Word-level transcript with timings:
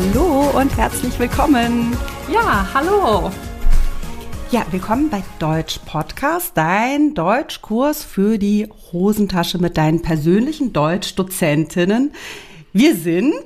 Hallo 0.00 0.58
und 0.58 0.74
herzlich 0.78 1.18
willkommen. 1.18 1.94
Ja, 2.32 2.66
hallo. 2.72 3.30
Ja, 4.50 4.64
willkommen 4.70 5.10
bei 5.10 5.22
Deutsch 5.38 5.78
Podcast, 5.84 6.52
dein 6.56 7.12
Deutschkurs 7.12 8.02
für 8.02 8.38
die 8.38 8.66
Hosentasche 8.92 9.58
mit 9.58 9.76
deinen 9.76 10.00
persönlichen 10.00 10.72
Deutschdozentinnen. 10.72 12.14
Wir 12.72 12.96
sind 12.96 13.44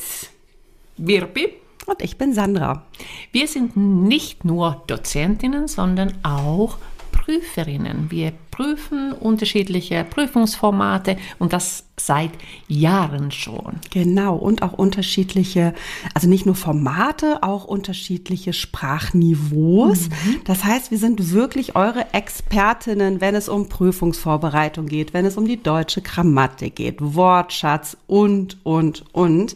Wirpi 0.97 1.55
und 1.87 2.01
ich 2.01 2.19
bin 2.19 2.33
Sandra. 2.33 2.85
Wir 3.33 3.49
sind 3.49 3.77
nicht 3.77 4.45
nur 4.45 4.85
Dozentinnen, 4.87 5.67
sondern 5.67 6.15
auch 6.23 6.79
Prüferinnen. 7.25 8.11
Wir 8.11 8.33
prüfen 8.51 9.13
unterschiedliche 9.13 10.05
Prüfungsformate 10.05 11.17
und 11.39 11.55
das 11.55 11.85
seit 11.99 12.33
Jahren 12.69 13.31
schon. 13.31 13.77
Genau, 13.91 14.37
und 14.37 14.63
auch 14.63 14.75
unterschiedliche, 14.75 15.73
also 16.13 16.29
nicht 16.29 16.45
nur 16.45 16.55
Formate, 16.55 17.43
auch 17.43 17.65
unterschiedliche 17.65 18.53
Sprachniveaus. 18.53 20.11
Mhm. 20.11 20.41
Das 20.45 20.65
heißt, 20.65 20.91
wir 20.91 20.99
sind 20.99 21.33
wirklich 21.33 21.77
eure 21.77 22.13
Expertinnen, 22.13 23.23
wenn 23.23 23.35
es 23.35 23.49
um 23.49 23.71
Prüfungsvorbereitung 23.71 24.87
geht, 24.87 25.15
wenn 25.15 25.25
es 25.25 25.39
um 25.39 25.47
die 25.47 25.63
deutsche 25.63 26.03
Grammatik 26.03 26.77
geht, 26.77 26.99
Wortschatz 27.01 27.97
und, 28.07 28.59
und, 28.65 29.05
und. 29.13 29.55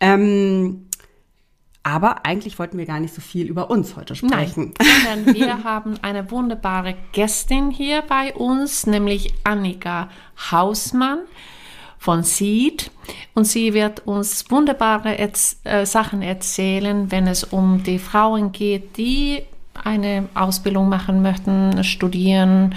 Ähm, 0.00 0.86
aber 1.82 2.24
eigentlich 2.24 2.58
wollten 2.58 2.78
wir 2.78 2.86
gar 2.86 3.00
nicht 3.00 3.14
so 3.14 3.20
viel 3.20 3.46
über 3.46 3.70
uns 3.70 3.96
heute 3.96 4.14
sprechen. 4.14 4.74
Nein, 4.78 4.88
sondern 5.24 5.34
wir 5.34 5.64
haben 5.64 5.94
eine 6.02 6.30
wunderbare 6.30 6.94
Gästin 7.12 7.70
hier 7.70 8.02
bei 8.02 8.32
uns, 8.34 8.86
nämlich 8.86 9.34
Annika 9.44 10.08
Hausmann 10.50 11.20
von 11.98 12.22
Seed. 12.22 12.90
Und 13.34 13.44
sie 13.44 13.74
wird 13.74 14.06
uns 14.06 14.50
wunderbare 14.50 15.18
Erz 15.18 15.60
äh, 15.64 15.86
Sachen 15.86 16.22
erzählen, 16.22 17.10
wenn 17.10 17.26
es 17.26 17.44
um 17.44 17.82
die 17.82 17.98
Frauen 17.98 18.52
geht, 18.52 18.96
die 18.96 19.42
eine 19.84 20.28
Ausbildung 20.34 20.88
machen 20.88 21.22
möchten, 21.22 21.82
studieren, 21.82 22.74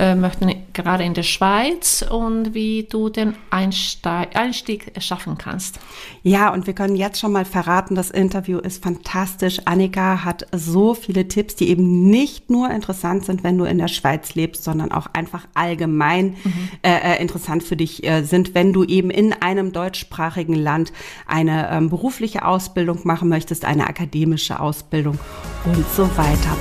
äh, 0.00 0.14
möchten 0.14 0.50
gerade 0.72 1.04
in 1.04 1.12
der 1.12 1.22
Schweiz 1.22 2.02
und 2.08 2.54
wie 2.54 2.86
du 2.88 3.10
den 3.10 3.34
Einsteig, 3.50 4.34
Einstieg 4.34 4.92
schaffen 4.98 5.36
kannst. 5.36 5.78
Ja, 6.22 6.52
und 6.52 6.66
wir 6.66 6.72
können 6.72 6.96
jetzt 6.96 7.20
schon 7.20 7.32
mal 7.32 7.44
verraten, 7.44 7.94
das 7.94 8.10
Interview 8.10 8.58
ist 8.58 8.82
fantastisch. 8.82 9.60
Annika 9.66 10.24
hat 10.24 10.46
so 10.52 10.94
viele 10.94 11.28
Tipps, 11.28 11.54
die 11.54 11.68
eben 11.68 12.08
nicht 12.08 12.48
nur 12.48 12.70
interessant 12.70 13.26
sind, 13.26 13.44
wenn 13.44 13.58
du 13.58 13.64
in 13.64 13.76
der 13.76 13.88
Schweiz 13.88 14.34
lebst, 14.34 14.64
sondern 14.64 14.90
auch 14.90 15.06
einfach 15.12 15.46
allgemein 15.52 16.36
mhm. 16.44 16.68
äh, 16.82 17.16
äh 17.16 17.20
interessant 17.20 17.62
für 17.62 17.76
dich 17.76 18.02
äh, 18.02 18.22
sind, 18.22 18.54
wenn 18.54 18.72
du 18.72 18.84
eben 18.84 19.10
in 19.10 19.34
einem 19.34 19.72
deutschsprachigen 19.72 20.54
Land 20.54 20.92
eine 21.26 21.70
ähm, 21.70 21.90
berufliche 21.90 22.46
Ausbildung 22.46 23.00
machen 23.04 23.28
möchtest, 23.28 23.66
eine 23.66 23.86
akademische 23.86 24.60
Ausbildung 24.60 25.18
und 25.66 25.84
so 25.94 26.04
weiter. 26.16 26.56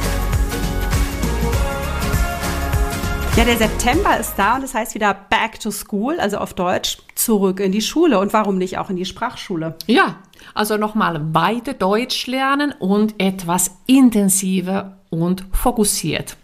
Ja, 3.40 3.46
der 3.46 3.56
September 3.56 4.20
ist 4.20 4.34
da 4.36 4.56
und 4.56 4.64
das 4.64 4.74
heißt 4.74 4.96
wieder 4.96 5.14
back 5.14 5.62
to 5.62 5.72
school, 5.72 6.20
also 6.20 6.40
auf 6.40 6.54
Deutsch 6.54 6.98
zurück 7.16 7.62
in 7.62 7.72
die 7.72 7.82
Schule. 7.82 8.20
Und 8.20 8.34
warum 8.34 8.58
nicht 8.58 8.78
auch 8.78 8.90
in 8.90 8.98
die 8.98 9.06
Sprachschule? 9.06 9.78
Ja, 9.88 10.18
also 10.54 10.76
nochmal 10.76 11.34
weiter 11.34 11.74
Deutsch 11.74 12.28
lernen 12.28 12.74
und 12.78 13.16
etwas 13.18 13.78
intensiver 13.88 14.98
und 15.10 15.46
fokussiert. 15.54 16.36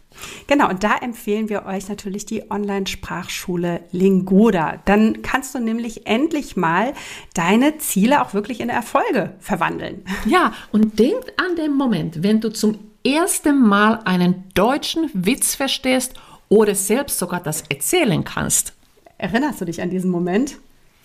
Genau, 0.47 0.69
und 0.69 0.85
da 0.85 0.95
empfehlen 0.95 1.49
wir 1.49 1.65
euch 1.65 1.89
natürlich 1.89 2.25
die 2.27 2.49
Online-Sprachschule 2.49 3.81
Lingoda. 3.91 4.81
Dann 4.85 5.21
kannst 5.21 5.53
du 5.53 5.59
nämlich 5.59 6.07
endlich 6.07 6.55
mal 6.55 6.93
deine 7.33 7.77
Ziele 7.77 8.21
auch 8.21 8.33
wirklich 8.33 8.61
in 8.61 8.69
Erfolge 8.69 9.35
verwandeln. 9.39 10.05
Ja, 10.25 10.53
und 10.71 10.97
denk 10.97 11.25
an 11.45 11.57
den 11.57 11.73
Moment, 11.73 12.23
wenn 12.23 12.39
du 12.39 12.53
zum 12.53 12.79
ersten 13.05 13.67
Mal 13.67 13.99
einen 14.05 14.45
deutschen 14.53 15.09
Witz 15.13 15.55
verstehst 15.55 16.13
oder 16.49 16.75
selbst 16.75 17.19
sogar 17.19 17.41
das 17.41 17.63
erzählen 17.69 18.23
kannst. 18.23 18.73
Erinnerst 19.17 19.61
du 19.61 19.65
dich 19.65 19.81
an 19.81 19.89
diesen 19.89 20.11
Moment? 20.11 20.57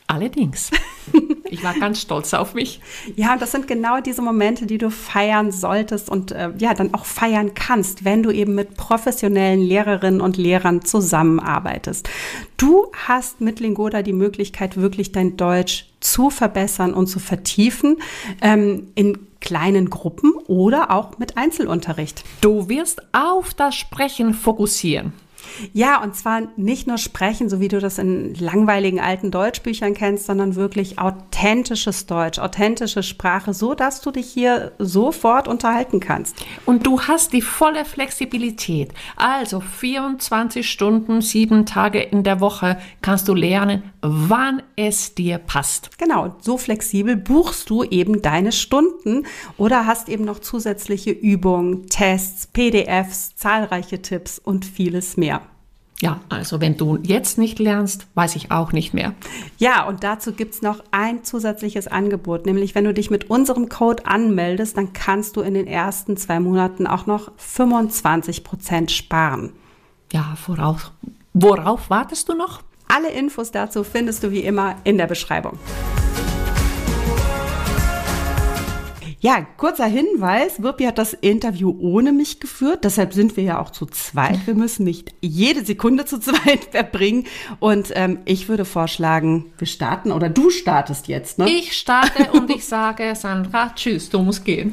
Allerdings. 0.07 0.71
Ich 1.53 1.65
war 1.65 1.75
ganz 1.75 2.01
stolz 2.01 2.33
auf 2.33 2.55
mich. 2.55 2.81
Ja, 3.17 3.37
das 3.37 3.51
sind 3.51 3.67
genau 3.67 4.01
diese 4.01 4.23
Momente, 4.23 4.67
die 4.67 4.79
du 4.79 4.89
feiern 4.89 5.51
solltest 5.51 6.09
und 6.09 6.31
äh, 6.31 6.51
ja, 6.59 6.75
dann 6.75 6.95
auch 6.95 7.05
feiern 7.05 7.55
kannst, 7.55 8.05
wenn 8.05 8.23
du 8.23 8.31
eben 8.31 8.55
mit 8.55 8.77
professionellen 8.77 9.61
Lehrerinnen 9.61 10.21
und 10.21 10.37
Lehrern 10.37 10.83
zusammenarbeitest. 10.85 12.09
Du 12.57 12.87
hast 13.09 13.41
mit 13.41 13.59
Lingoda 13.59 14.03
die 14.03 14.13
Möglichkeit, 14.13 14.77
wirklich 14.77 15.11
dein 15.11 15.37
Deutsch 15.37 15.87
zu 15.99 16.31
verbessern 16.31 16.95
und 16.95 17.09
zu 17.09 17.19
vertiefen 17.19 17.97
ähm, 18.41 18.93
in 18.95 19.19
kleinen 19.41 19.91
Gruppen 19.91 20.33
oder 20.47 20.93
auch 20.93 21.19
mit 21.19 21.37
Einzelunterricht. 21.37 22.23
Du 22.41 22.69
wirst 22.69 23.03
auf 23.13 23.55
das 23.55 23.75
Sprechen 23.75 24.35
fokussieren. 24.35 25.13
Ja, 25.73 26.03
und 26.03 26.17
zwar 26.17 26.43
nicht 26.57 26.87
nur 26.87 26.99
sprechen, 26.99 27.49
so 27.49 27.61
wie 27.61 27.69
du 27.69 27.81
das 27.81 27.99
in 27.99 28.35
langweiligen 28.35 29.01
alten 29.01 29.31
Deutschbüchern 29.31 29.95
kennst, 29.95 30.27
sondern 30.27 30.57
wirklich 30.57 30.99
authentisches 30.99 32.07
Deutsch, 32.07 32.39
authentische 32.39 33.03
Sprache, 33.03 33.55
so 33.55 33.75
dass 33.75 34.01
du 34.01 34.11
dich 34.11 34.27
hier 34.27 34.73
sofort 34.79 35.49
unterhalten 35.49 36.01
kannst. 36.01 36.37
Und 36.67 36.87
du 36.87 37.03
hast 37.03 37.33
die 37.33 37.43
volle 37.43 37.85
Flexibilität. 37.85 38.93
Also 39.17 39.61
24 39.61 40.69
Stunden, 40.69 41.21
sieben 41.21 41.67
Tage 41.67 42.01
in 42.01 42.23
der 42.23 42.41
Woche 42.41 42.79
kannst 43.03 43.29
du 43.29 43.35
lernen, 43.35 43.83
wann 44.03 44.63
es 44.77 45.15
dir 45.15 45.39
passt. 45.39 45.99
Genau, 45.99 46.35
so 46.41 46.59
flexibel 46.59 47.17
buchst 47.17 47.71
du 47.71 47.85
eben 47.85 48.23
deine 48.23 48.53
Stunden 48.53 49.27
oder 49.57 49.87
hast 49.87 50.09
eben 50.09 50.25
noch 50.25 50.39
zusätzliche 50.39 51.11
Übungen, 51.11 51.87
Tests, 51.87 52.47
PDFs, 52.47 53.37
zahlreiche 53.37 54.03
Tipps 54.03 54.39
und 54.39 54.65
vieles 54.65 55.17
mehr. 55.17 55.30
Ja, 56.01 56.21
also 56.31 56.61
wenn 56.61 56.79
du 56.79 56.99
jetzt 57.03 57.37
nicht 57.37 57.59
lernst, 57.59 58.07
weiß 58.15 58.37
ich 58.37 58.51
auch 58.51 58.73
nicht 58.73 58.95
mehr. 58.95 59.15
Ja, 59.59 59.87
und 59.87 60.03
dazu 60.03 60.33
gibt's 60.33 60.63
noch 60.63 60.83
ein 60.93 61.25
zusätzliches 61.25 61.89
Angebot, 61.89 62.47
nämlich 62.47 62.75
wenn 62.75 62.85
du 62.85 62.95
dich 62.95 63.11
mit 63.11 63.29
unserem 63.29 63.69
Code 63.69 64.07
anmeldest, 64.07 64.79
dann 64.79 64.95
kannst 64.95 65.37
du 65.37 65.43
in 65.43 65.53
den 65.53 65.67
ersten 65.67 66.17
zwei 66.17 66.41
Monaten 66.41 66.87
auch 66.87 67.05
noch 67.07 67.33
25 67.37 68.45
Prozent 68.45 68.91
sparen. 68.91 69.53
Ja, 70.11 70.37
worauf, 70.47 70.91
worauf 71.35 71.91
wartest 71.91 72.31
du 72.31 72.35
noch? 72.35 72.63
Alle 72.89 73.11
Infos 73.11 73.51
dazu 73.51 73.85
findest 73.85 74.25
du 74.25 74.31
wie 74.31 74.41
immer 74.41 74.77
in 74.85 74.97
der 74.97 75.07
Beschreibung. 75.07 75.59
Ja, 79.23 79.47
kurzer 79.59 79.85
Hinweis. 79.85 80.63
Wirpi 80.63 80.85
hat 80.85 80.97
das 80.97 81.13
Interview 81.13 81.77
ohne 81.79 82.11
mich 82.11 82.41
geführt. 82.41 82.85
Deshalb 82.85 83.13
sind 83.13 83.37
wir 83.37 83.45
ja 83.45 83.61
auch 83.61 83.69
zu 83.69 83.85
zweit. 83.85 84.47
Wir 84.47 84.55
müssen 84.55 84.85
nicht 84.85 85.13
jede 85.21 85.63
Sekunde 85.63 86.07
zu 86.07 86.19
zweit 86.23 86.65
verbringen. 86.71 87.27
Und 87.59 87.93
ähm, 87.95 88.21
ich 88.25 88.49
würde 88.49 88.65
vorschlagen, 88.65 89.53
wir 89.59 89.67
starten 89.67 90.11
oder 90.11 90.31
du 90.31 90.49
startest 90.49 91.07
jetzt. 91.07 91.39
Ne? 91.39 91.51
Ich 91.51 91.77
starte 91.77 92.33
und 92.33 92.49
ich 92.49 92.65
sage, 92.65 93.15
Sandra, 93.15 93.75
tschüss, 93.75 94.09
du 94.09 94.21
musst 94.23 94.47
gehen. 94.47 94.73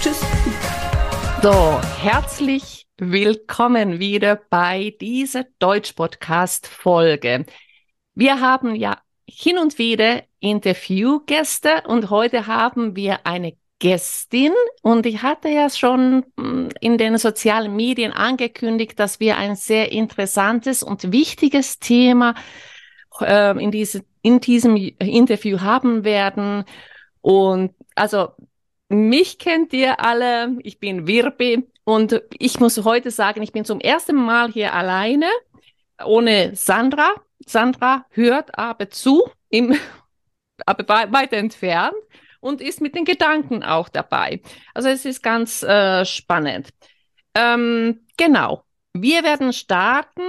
Tschüss. 0.00 0.20
So, 1.42 1.80
herzlich 2.00 2.86
willkommen 2.98 3.98
wieder 3.98 4.40
bei 4.48 4.94
dieser 5.00 5.44
Deutsch-Podcast-Folge. 5.58 7.46
Wir 8.14 8.40
haben 8.40 8.76
ja 8.76 8.96
hin 9.32 9.58
und 9.58 9.78
wieder 9.78 10.22
Interviewgäste 10.40 11.82
und 11.86 12.10
heute 12.10 12.46
haben 12.46 12.96
wir 12.96 13.26
eine 13.26 13.54
Gästin 13.78 14.52
und 14.82 15.06
ich 15.06 15.22
hatte 15.22 15.48
ja 15.48 15.70
schon 15.70 16.26
hm, 16.38 16.68
in 16.80 16.98
den 16.98 17.16
sozialen 17.16 17.74
Medien 17.74 18.12
angekündigt, 18.12 18.98
dass 18.98 19.20
wir 19.20 19.36
ein 19.38 19.56
sehr 19.56 19.92
interessantes 19.92 20.82
und 20.82 21.12
wichtiges 21.12 21.78
Thema 21.78 22.34
äh, 23.20 23.58
in, 23.62 23.70
diese, 23.70 24.04
in 24.22 24.40
diesem 24.40 24.76
Interview 24.76 25.60
haben 25.60 26.04
werden. 26.04 26.64
Und 27.22 27.72
also 27.94 28.28
mich 28.88 29.38
kennt 29.38 29.72
ihr 29.72 30.00
alle, 30.00 30.58
ich 30.62 30.78
bin 30.78 31.06
Wirbi 31.06 31.66
und 31.84 32.20
ich 32.38 32.60
muss 32.60 32.84
heute 32.84 33.10
sagen, 33.10 33.42
ich 33.42 33.52
bin 33.52 33.64
zum 33.64 33.80
ersten 33.80 34.16
Mal 34.16 34.52
hier 34.52 34.74
alleine, 34.74 35.26
ohne 36.04 36.54
Sandra. 36.54 37.14
Sandra 37.46 38.06
hört 38.10 38.58
aber 38.58 38.90
zu, 38.90 39.30
im, 39.48 39.76
aber 40.66 41.12
weiter 41.12 41.36
entfernt 41.36 41.96
und 42.40 42.60
ist 42.60 42.80
mit 42.80 42.94
den 42.94 43.04
Gedanken 43.04 43.62
auch 43.62 43.88
dabei. 43.88 44.40
Also 44.74 44.88
es 44.88 45.04
ist 45.04 45.22
ganz 45.22 45.62
äh, 45.62 46.04
spannend. 46.04 46.70
Ähm, 47.34 48.06
genau. 48.16 48.64
Wir 48.92 49.22
werden 49.22 49.52
starten 49.52 50.22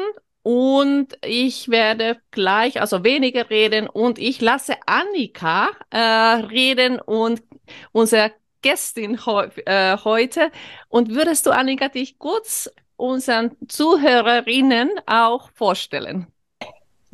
und 0.43 1.17
ich 1.23 1.69
werde 1.69 2.19
gleich, 2.31 2.79
also 2.81 3.03
weniger 3.03 3.49
reden 3.49 3.87
und 3.87 4.19
ich 4.19 4.41
lasse 4.41 4.75
Annika 4.85 5.69
äh, 5.89 5.97
reden 5.97 6.99
und 6.99 7.41
unsere 7.91 8.31
Gästin 8.61 9.25
heu, 9.25 9.47
äh, 9.65 9.97
heute. 10.03 10.51
Und 10.89 11.09
würdest 11.09 11.45
du, 11.45 11.51
Annika, 11.51 11.89
dich 11.89 12.19
kurz 12.19 12.69
unseren 12.95 13.55
Zuhörerinnen 13.67 14.91
auch 15.07 15.49
vorstellen? 15.53 16.27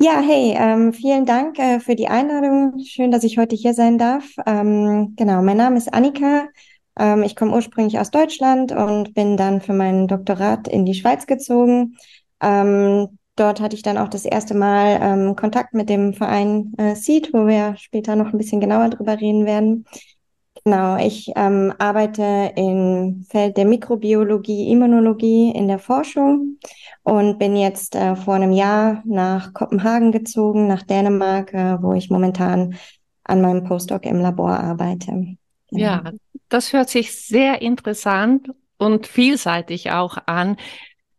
Ja, 0.00 0.20
hey, 0.20 0.54
ähm, 0.56 0.92
vielen 0.92 1.26
Dank 1.26 1.58
äh, 1.58 1.80
für 1.80 1.96
die 1.96 2.06
Einladung. 2.08 2.78
Schön, 2.84 3.10
dass 3.10 3.24
ich 3.24 3.36
heute 3.38 3.56
hier 3.56 3.74
sein 3.74 3.98
darf. 3.98 4.24
Ähm, 4.46 5.14
genau, 5.16 5.42
mein 5.42 5.56
Name 5.56 5.76
ist 5.76 5.92
Annika. 5.92 6.48
Ähm, 6.96 7.22
ich 7.24 7.34
komme 7.34 7.52
ursprünglich 7.54 7.98
aus 7.98 8.10
Deutschland 8.12 8.70
und 8.72 9.14
bin 9.14 9.36
dann 9.36 9.60
für 9.60 9.72
mein 9.72 10.06
Doktorat 10.06 10.68
in 10.68 10.84
die 10.84 10.94
Schweiz 10.94 11.26
gezogen. 11.26 11.96
Ähm, 12.40 13.18
dort 13.34 13.60
hatte 13.60 13.74
ich 13.74 13.82
dann 13.82 13.98
auch 13.98 14.08
das 14.08 14.24
erste 14.24 14.54
Mal 14.54 14.98
ähm, 15.02 15.34
Kontakt 15.36 15.74
mit 15.74 15.88
dem 15.88 16.14
Verein 16.14 16.72
äh, 16.78 16.94
SEED, 16.94 17.32
wo 17.34 17.46
wir 17.48 17.74
später 17.76 18.14
noch 18.14 18.32
ein 18.32 18.38
bisschen 18.38 18.60
genauer 18.60 18.90
drüber 18.90 19.20
reden 19.20 19.46
werden. 19.46 19.84
Genau, 20.68 20.98
ich 20.98 21.32
ähm, 21.34 21.72
arbeite 21.78 22.52
im 22.54 23.24
Feld 23.30 23.56
der 23.56 23.64
Mikrobiologie, 23.64 24.70
Immunologie 24.70 25.50
in 25.50 25.66
der 25.66 25.78
Forschung 25.78 26.58
und 27.04 27.38
bin 27.38 27.56
jetzt 27.56 27.94
äh, 27.94 28.14
vor 28.14 28.34
einem 28.34 28.52
Jahr 28.52 29.02
nach 29.06 29.54
Kopenhagen 29.54 30.12
gezogen, 30.12 30.66
nach 30.66 30.82
Dänemark, 30.82 31.54
äh, 31.54 31.82
wo 31.82 31.94
ich 31.94 32.10
momentan 32.10 32.76
an 33.24 33.40
meinem 33.40 33.64
Postdoc 33.64 34.04
im 34.04 34.20
Labor 34.20 34.60
arbeite. 34.60 35.06
Genau. 35.06 35.38
Ja, 35.70 36.02
das 36.50 36.74
hört 36.74 36.90
sich 36.90 37.14
sehr 37.14 37.62
interessant 37.62 38.50
und 38.76 39.06
vielseitig 39.06 39.90
auch 39.90 40.18
an. 40.26 40.58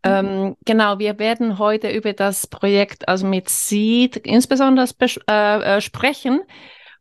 Ähm, 0.03 0.57
genau, 0.63 0.99
wir 0.99 1.17
werden 1.17 1.57
heute 1.57 1.89
über 1.89 2.13
das 2.13 2.45
Projekt 2.45 3.09
also 3.09 3.25
mit 3.25 3.49
Seed 3.49 4.15
insbesondere 4.15 4.87
äh, 5.27 5.77
äh, 5.77 5.81
sprechen. 5.81 6.41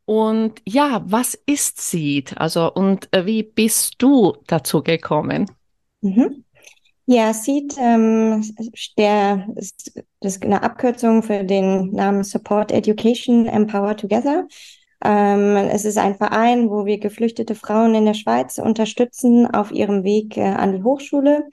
Und 0.09 0.63
ja, 0.67 1.03
was 1.05 1.35
ist 1.45 1.83
Seed? 1.83 2.35
Also, 2.39 2.73
und 2.73 3.15
äh, 3.15 3.27
wie 3.27 3.43
bist 3.43 3.97
du 3.99 4.39
dazu 4.47 4.83
gekommen? 4.83 5.51
Mhm. 6.01 6.45
Ja, 7.05 7.35
Seed, 7.35 7.75
ähm, 7.79 8.43
der 8.97 9.47
ist, 9.57 10.03
das 10.21 10.37
ist 10.37 10.43
eine 10.43 10.63
Abkürzung 10.63 11.23
für 11.23 11.45
den 11.45 11.91
Namen 11.91 12.25
Support 12.25 12.73
Education 12.73 13.45
Empower 13.45 13.99
Together. 13.99 14.49
Ähm, 15.05 15.57
es 15.71 15.85
ist 15.85 15.99
ein 15.99 16.15
Verein, 16.15 16.71
wo 16.71 16.87
wir 16.87 16.99
geflüchtete 16.99 17.55
Frauen 17.55 17.95
in 17.95 18.07
der 18.07 18.15
Schweiz 18.15 18.57
unterstützen 18.57 19.47
auf 19.47 19.71
ihrem 19.73 20.05
Weg 20.05 20.39
äh, 20.39 20.45
an 20.45 20.75
die 20.75 20.83
Hochschule. 20.83 21.51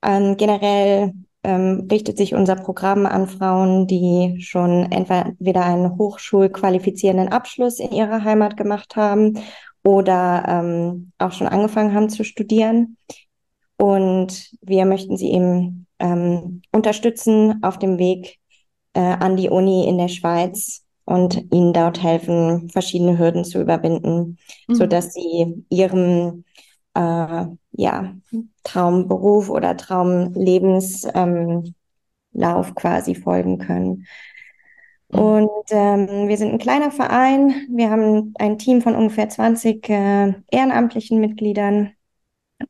Ähm, 0.00 0.36
generell 0.36 1.12
ähm, 1.42 1.88
richtet 1.90 2.18
sich 2.18 2.34
unser 2.34 2.56
Programm 2.56 3.06
an 3.06 3.26
Frauen, 3.26 3.86
die 3.86 4.36
schon 4.40 4.90
entweder 4.92 5.64
einen 5.64 5.96
hochschulqualifizierenden 5.96 7.28
Abschluss 7.28 7.78
in 7.78 7.92
ihrer 7.92 8.24
Heimat 8.24 8.56
gemacht 8.56 8.96
haben 8.96 9.38
oder 9.82 10.44
ähm, 10.46 11.12
auch 11.18 11.32
schon 11.32 11.46
angefangen 11.48 11.94
haben 11.94 12.10
zu 12.10 12.24
studieren. 12.24 12.96
Und 13.76 14.50
wir 14.60 14.84
möchten 14.84 15.16
sie 15.16 15.30
eben 15.32 15.86
ähm, 15.98 16.60
unterstützen 16.72 17.62
auf 17.62 17.78
dem 17.78 17.98
Weg 17.98 18.38
äh, 18.92 19.00
an 19.00 19.36
die 19.36 19.48
Uni 19.48 19.88
in 19.88 19.96
der 19.96 20.08
Schweiz 20.08 20.84
und 21.04 21.52
ihnen 21.52 21.72
dort 21.72 22.02
helfen, 22.02 22.68
verschiedene 22.68 23.18
Hürden 23.18 23.44
zu 23.44 23.60
überwinden, 23.60 24.38
mhm. 24.68 24.74
so 24.74 24.86
dass 24.86 25.14
sie 25.14 25.64
ihrem 25.70 26.44
äh, 26.94 27.46
ja, 27.72 28.14
Traumberuf 28.64 29.48
oder 29.48 29.76
Traumlebenslauf 29.76 31.14
ähm, 31.14 31.74
quasi 32.74 33.14
folgen 33.14 33.58
können. 33.58 34.06
Mhm. 35.08 35.18
Und 35.18 35.64
ähm, 35.70 36.28
wir 36.28 36.36
sind 36.36 36.52
ein 36.52 36.58
kleiner 36.58 36.90
Verein. 36.90 37.66
Wir 37.70 37.90
haben 37.90 38.34
ein 38.38 38.58
Team 38.58 38.82
von 38.82 38.94
ungefähr 38.94 39.28
20 39.28 39.88
äh, 39.88 40.34
ehrenamtlichen 40.50 41.20
Mitgliedern 41.20 41.92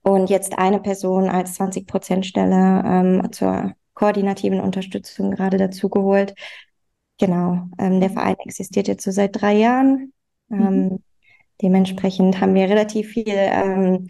und 0.02 0.30
jetzt 0.30 0.58
eine 0.58 0.80
Person 0.80 1.28
als 1.28 1.54
20 1.54 1.86
Prozent 1.86 2.26
Stelle 2.26 2.82
ähm, 2.84 3.32
zur 3.32 3.72
koordinativen 3.94 4.60
Unterstützung 4.60 5.32
gerade 5.32 5.56
dazugeholt. 5.56 6.34
Genau, 7.18 7.68
ähm, 7.78 8.00
der 8.00 8.10
Verein 8.10 8.36
existiert 8.38 8.88
jetzt 8.88 9.04
so 9.04 9.10
seit 9.10 9.40
drei 9.40 9.54
Jahren. 9.54 10.12
Mhm. 10.48 10.66
Ähm, 10.66 10.98
Dementsprechend 11.62 12.40
haben 12.40 12.54
wir 12.54 12.68
relativ 12.68 13.10
viel 13.10 13.24
ähm, 13.26 14.08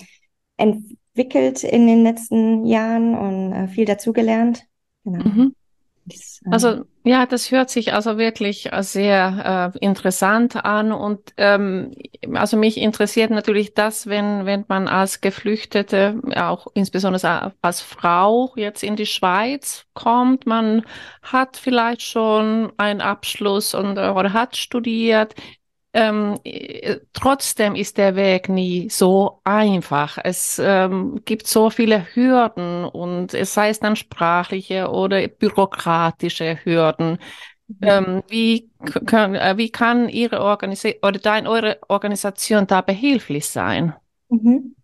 entwickelt 0.61 1.65
in 1.65 1.87
den 1.87 2.03
letzten 2.03 2.65
Jahren 2.65 3.15
und 3.17 3.53
äh, 3.53 3.69
viel 3.69 3.85
dazugelernt. 3.85 4.65
Genau. 5.05 5.25
Mhm. 5.25 5.55
Das, 6.07 6.41
äh, 6.45 6.51
also 6.51 6.85
ja, 7.05 7.25
das 7.25 7.51
hört 7.51 7.71
sich 7.71 7.95
also 7.95 8.19
wirklich 8.19 8.73
äh, 8.73 8.83
sehr 8.83 9.73
äh, 9.75 9.79
interessant 9.85 10.65
an 10.65 10.93
und 10.93 11.33
ähm, 11.37 11.93
also 12.35 12.57
mich 12.57 12.77
interessiert 12.77 13.31
natürlich 13.31 13.75
das, 13.75 14.07
wenn 14.07 14.45
wenn 14.45 14.65
man 14.69 14.89
als 14.89 15.21
Geflüchtete, 15.21 16.21
auch 16.37 16.67
insbesondere 16.75 17.55
als 17.63 17.81
Frau 17.81 18.53
jetzt 18.57 18.83
in 18.83 18.97
die 18.97 19.07
Schweiz 19.07 19.87
kommt, 19.95 20.47
man 20.47 20.85
hat 21.23 21.57
vielleicht 21.57 22.03
schon 22.03 22.73
einen 22.77 23.01
Abschluss 23.01 23.75
und 23.75 23.93
oder 23.93 24.33
hat 24.33 24.57
studiert 24.57 25.35
ähm, 25.93 26.39
äh, 26.45 26.99
trotzdem 27.13 27.75
ist 27.75 27.99
der 27.99 28.15
Weg 28.15 28.49
nie 28.49 28.89
so 28.91 29.41
einfach. 29.45 30.19
Es 30.23 30.61
ähm, 30.63 31.21
gibt 31.25 31.47
so 31.47 31.71
viele 31.71 32.07
Hürden 32.15 32.85
und 32.85 33.35
es 33.35 33.55
sei 33.55 33.71
es 33.71 33.81
dann 33.81 33.97
sprachliche 33.97 34.89
oder 34.89 35.27
bürokratische 35.27 36.59
Hürden. 36.65 37.19
Mhm. 37.67 37.77
Ähm, 37.83 38.23
wie, 38.29 38.71
können, 39.07 39.35
äh, 39.35 39.57
wie 39.57 39.71
kann 39.71 40.09
Ihre 40.09 40.41
Organisation 40.41 41.03
oder 41.03 41.19
dein, 41.19 41.47
eure 41.47 41.79
Organisation 41.89 42.67
da 42.67 42.81
behilflich 42.81 43.47
sein? 43.47 43.95
Mhm. 44.29 44.77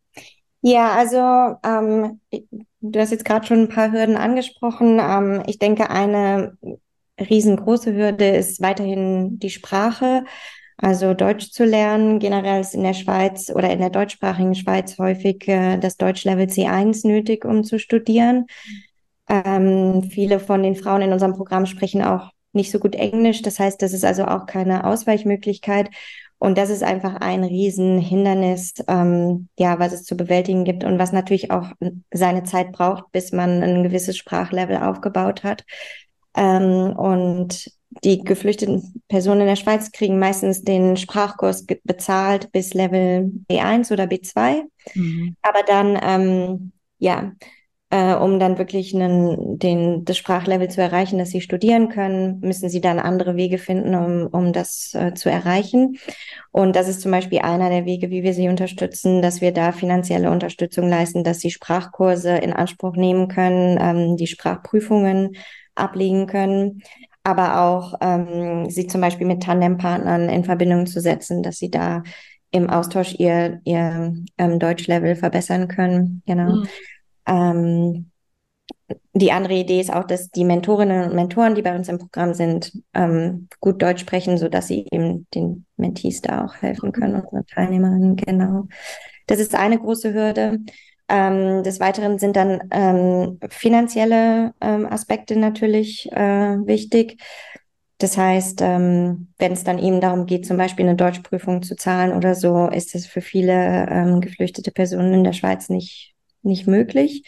Ja, 0.63 0.93
also 0.93 1.59
ähm, 1.65 2.21
du 2.81 3.01
hast 3.01 3.13
jetzt 3.13 3.25
gerade 3.25 3.47
schon 3.47 3.61
ein 3.61 3.69
paar 3.69 3.93
Hürden 3.93 4.17
angesprochen. 4.17 4.99
Ähm, 5.01 5.43
ich 5.47 5.61
denke, 5.61 5.91
eine 5.91 6.59
riesengroße 7.21 7.95
Hürde 7.95 8.29
ist 8.31 8.61
weiterhin 8.61 9.39
die 9.39 9.51
Sprache. 9.51 10.25
Also 10.79 11.15
Deutsch 11.15 11.53
zu 11.53 11.65
lernen, 11.65 12.19
generell 12.19 12.61
ist 12.61 12.75
in 12.75 12.83
der 12.83 12.93
Schweiz 12.93 13.51
oder 13.51 13.71
in 13.71 13.79
der 13.79 13.91
deutschsprachigen 13.91 14.55
Schweiz 14.55 14.99
häufig 14.99 15.49
äh, 15.49 15.79
das 15.79 15.97
Deutschlevel 15.97 16.47
C1 16.47 17.07
nötig, 17.07 17.45
um 17.45 17.65
zu 17.65 17.79
studieren. 17.79 18.47
Ähm, 19.29 20.03
viele 20.03 20.39
von 20.39 20.63
den 20.63 20.77
Frauen 20.77 21.03
in 21.03 21.13
unserem 21.13 21.35
Programm 21.35 21.67
sprechen 21.67 22.03
auch 22.03 22.31
nicht 22.53 22.71
so 22.71 22.79
gut 22.79 22.95
Englisch. 22.95 23.43
Das 23.43 23.59
heißt, 23.59 23.81
das 23.81 23.93
ist 23.93 24.05
also 24.05 24.27
auch 24.27 24.47
keine 24.47 24.85
Ausweichmöglichkeit. 24.85 25.91
Und 26.39 26.59
das 26.59 26.69
ist 26.69 26.83
einfach 26.83 27.15
ein 27.15 27.45
Riesenhindernis, 27.45 28.75
ähm, 28.89 29.49
ja, 29.59 29.79
was 29.79 29.93
es 29.95 30.05
zu 30.05 30.17
bewältigen 30.17 30.65
gibt 30.65 30.85
und 30.85 30.99
was 30.99 31.13
natürlich 31.13 31.51
auch 31.51 31.71
seine 32.13 32.43
Zeit 32.45 32.73
braucht, 32.73 33.11
bis 33.13 33.33
man 33.33 33.63
ein 33.63 33.83
gewisses 33.83 34.19
Sprachlevel 34.19 34.77
aufgebaut 34.77 35.45
hat. 35.45 35.65
Ähm, 36.37 36.95
und 36.95 37.71
die 38.05 38.23
geflüchteten 38.23 39.03
Personen 39.09 39.43
in 39.43 39.47
der 39.47 39.57
Schweiz 39.57 39.93
kriegen 39.93 40.19
meistens 40.19 40.63
den 40.63 40.97
Sprachkurs 40.97 41.67
bezahlt 41.85 42.53
bis 42.53 42.75
Level 42.75 43.33
B1 43.51 43.93
oder 43.93 44.05
B2. 44.05 44.63
Mhm. 44.95 45.37
Aber 45.43 45.63
dann, 45.63 45.99
ähm, 46.03 46.73
ja, 46.99 47.33
äh, 47.91 48.15
um 48.15 48.41
dann 48.41 48.59
wirklich 48.59 48.95
einen, 48.95 49.59
den, 49.59 50.05
das 50.05 50.17
Sprachlevel 50.17 50.69
zu 50.69 50.81
erreichen, 50.81 51.19
dass 51.19 51.31
sie 51.31 51.41
studieren 51.41 51.89
können, 51.89 52.41
müssen 52.41 52.69
sie 52.69 52.81
dann 52.81 52.99
andere 52.99 53.37
Wege 53.37 53.59
finden, 53.59 53.95
um, 53.95 54.27
um 54.27 54.53
das 54.53 54.93
äh, 54.95 55.15
zu 55.15 55.31
erreichen. 55.31 55.97
Und 56.51 56.75
das 56.75 56.89
ist 56.89 57.01
zum 57.01 57.13
Beispiel 57.13 57.41
einer 57.41 57.71
der 57.71 57.85
Wege, 57.85 58.11
wie 58.11 58.25
wir 58.25 58.35
sie 58.35 58.49
unterstützen, 58.49 59.23
dass 59.23 59.41
wir 59.41 59.53
da 59.53 59.71
finanzielle 59.71 60.31
Unterstützung 60.31 60.89
leisten, 60.89 61.23
dass 61.23 61.39
sie 61.39 61.51
Sprachkurse 61.51 62.37
in 62.37 62.53
Anspruch 62.53 62.97
nehmen 62.97 63.29
können, 63.29 63.79
ähm, 63.81 64.17
die 64.17 64.27
Sprachprüfungen 64.27 65.37
ablegen 65.77 66.27
können 66.27 66.83
aber 67.27 67.61
auch 67.61 67.95
ähm, 68.01 68.71
sie 68.71 68.87
zum 68.87 69.01
Beispiel 69.01 69.27
mit 69.27 69.43
Tandempartnern 69.43 70.29
in 70.29 70.45
Verbindung 70.45 70.87
zu 70.87 71.01
setzen, 71.01 71.43
dass 71.43 71.57
sie 71.57 71.73
da 71.73 72.05
im 72.53 72.71
Austausch 72.71 73.17
ihr, 73.19 73.61
ihr 73.65 74.15
ähm, 74.39 74.59
Deutschlevel 74.61 75.17
verbessern 75.17 75.67
können. 75.67 76.23
Genau. 76.25 76.55
Mhm. 76.55 76.69
Ähm, 77.27 78.11
die 79.13 79.33
andere 79.33 79.55
Idee 79.55 79.81
ist 79.81 79.93
auch, 79.93 80.05
dass 80.05 80.31
die 80.31 80.45
Mentorinnen 80.45 81.11
und 81.11 81.17
Mentoren, 81.17 81.57
die 81.57 81.63
bei 81.63 81.75
uns 81.75 81.89
im 81.89 81.99
Programm 81.99 82.33
sind, 82.33 82.73
ähm, 82.95 83.49
gut 83.59 83.83
Deutsch 83.83 84.03
sprechen, 84.03 84.39
so 84.39 84.49
dass 84.49 84.69
sie 84.69 84.87
eben 84.93 85.27
den 85.35 85.67
Mentees 85.77 86.21
da 86.21 86.45
auch 86.45 86.55
helfen 86.63 86.93
können, 86.93 87.21
unsere 87.21 87.45
Teilnehmerinnen. 87.45 88.15
Genau. 88.15 88.69
Das 89.27 89.41
ist 89.41 89.57
eine 89.57 89.81
große 89.81 90.15
Hürde. 90.15 90.61
Ähm, 91.09 91.63
des 91.63 91.79
Weiteren 91.79 92.19
sind 92.19 92.37
dann 92.37 92.69
ähm, 92.71 93.39
finanzielle 93.49 94.55
ähm, 94.61 94.87
Aspekte 94.87 95.39
natürlich 95.39 96.11
äh, 96.13 96.57
wichtig. 96.67 97.19
Das 97.99 98.19
heißt, 98.19 98.61
ähm, 98.63 99.29
wenn 99.39 99.53
es 99.53 99.65
dann 99.65 99.79
eben 99.79 100.01
darum 100.01 100.27
geht, 100.27 100.47
zum 100.47 100.59
Beispiel 100.59 100.87
eine 100.87 100.97
Deutschprüfung 100.97 101.63
zu 101.63 101.77
zahlen 101.77 102.13
oder 102.13 102.35
so, 102.35 102.69
ist 102.69 102.95
es 102.95 103.07
für 103.07 103.23
viele 103.23 103.87
ähm, 103.89 104.21
geflüchtete 104.21 104.71
Personen 104.71 105.15
in 105.15 105.25
der 105.25 105.33
Schweiz 105.33 105.69
nicht, 105.69 106.15
nicht 106.43 106.67
möglich. 106.67 107.25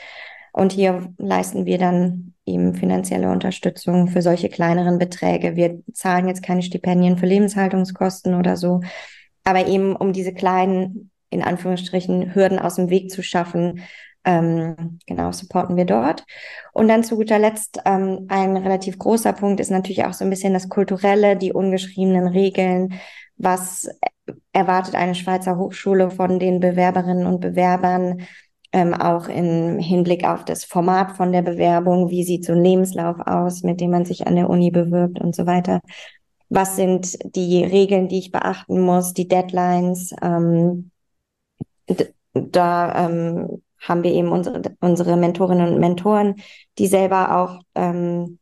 Und 0.52 0.72
hier 0.72 1.14
leisten 1.18 1.64
wir 1.64 1.78
dann 1.78 2.34
eben 2.44 2.74
finanzielle 2.74 3.30
Unterstützung 3.30 4.08
für 4.08 4.22
solche 4.22 4.48
kleineren 4.48 4.98
Beträge. 4.98 5.56
Wir 5.56 5.80
zahlen 5.92 6.28
jetzt 6.28 6.42
keine 6.42 6.62
Stipendien 6.62 7.16
für 7.16 7.26
Lebenshaltungskosten 7.26 8.34
oder 8.34 8.56
so, 8.56 8.80
aber 9.44 9.66
eben 9.68 9.94
um 9.94 10.12
diese 10.12 10.34
kleinen 10.34 11.10
in 11.30 11.42
Anführungsstrichen 11.42 12.34
Hürden 12.34 12.58
aus 12.58 12.76
dem 12.76 12.90
Weg 12.90 13.10
zu 13.10 13.22
schaffen, 13.22 13.82
ähm, 14.24 14.98
genau, 15.06 15.32
supporten 15.32 15.76
wir 15.76 15.86
dort. 15.86 16.24
Und 16.72 16.88
dann 16.88 17.04
zu 17.04 17.16
guter 17.16 17.38
Letzt 17.38 17.80
ähm, 17.86 18.26
ein 18.28 18.56
relativ 18.56 18.98
großer 18.98 19.32
Punkt 19.32 19.60
ist 19.60 19.70
natürlich 19.70 20.04
auch 20.04 20.12
so 20.12 20.24
ein 20.24 20.30
bisschen 20.30 20.52
das 20.52 20.68
Kulturelle, 20.68 21.36
die 21.36 21.52
ungeschriebenen 21.52 22.28
Regeln. 22.28 22.94
Was 23.36 23.88
erwartet 24.52 24.94
eine 24.96 25.14
Schweizer 25.14 25.56
Hochschule 25.56 26.10
von 26.10 26.38
den 26.38 26.60
Bewerberinnen 26.60 27.26
und 27.26 27.40
Bewerbern? 27.40 28.22
Ähm, 28.70 28.92
auch 28.92 29.28
im 29.28 29.78
Hinblick 29.78 30.24
auf 30.24 30.44
das 30.44 30.66
Format 30.66 31.16
von 31.16 31.32
der 31.32 31.40
Bewerbung, 31.40 32.10
wie 32.10 32.22
sieht 32.22 32.44
so 32.44 32.52
ein 32.52 32.62
Lebenslauf 32.62 33.16
aus, 33.20 33.62
mit 33.62 33.80
dem 33.80 33.90
man 33.90 34.04
sich 34.04 34.26
an 34.26 34.36
der 34.36 34.50
Uni 34.50 34.70
bewirbt 34.70 35.18
und 35.22 35.34
so 35.34 35.46
weiter. 35.46 35.80
Was 36.50 36.76
sind 36.76 37.16
die 37.34 37.64
Regeln, 37.64 38.08
die 38.08 38.18
ich 38.18 38.30
beachten 38.30 38.80
muss, 38.80 39.14
die 39.14 39.26
Deadlines? 39.26 40.14
Ähm, 40.20 40.90
da 42.32 43.06
ähm, 43.06 43.62
haben 43.80 44.02
wir 44.02 44.12
eben 44.12 44.28
unsere, 44.28 44.62
unsere 44.80 45.16
Mentorinnen 45.16 45.74
und 45.74 45.80
Mentoren, 45.80 46.36
die 46.78 46.86
selber 46.86 47.36
auch 47.36 47.62
ähm, 47.74 48.38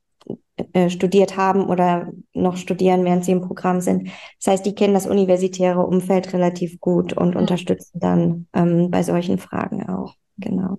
äh, 0.73 0.89
studiert 0.89 1.37
haben 1.37 1.67
oder 1.67 2.11
noch 2.33 2.57
studieren, 2.57 3.05
während 3.05 3.25
sie 3.25 3.33
im 3.33 3.43
Programm 3.43 3.81
sind. 3.81 4.09
Das 4.43 4.53
heißt, 4.53 4.67
die 4.67 4.75
kennen 4.75 4.95
das 4.95 5.07
universitäre 5.07 5.81
Umfeld 5.81 6.33
relativ 6.33 6.81
gut 6.81 7.13
und 7.13 7.35
mhm. 7.35 7.41
unterstützen 7.41 8.01
dann 8.01 8.47
ähm, 8.55 8.91
bei 8.91 9.03
solchen 9.03 9.39
Fragen 9.39 9.87
auch. 9.89 10.15
Genau. 10.39 10.79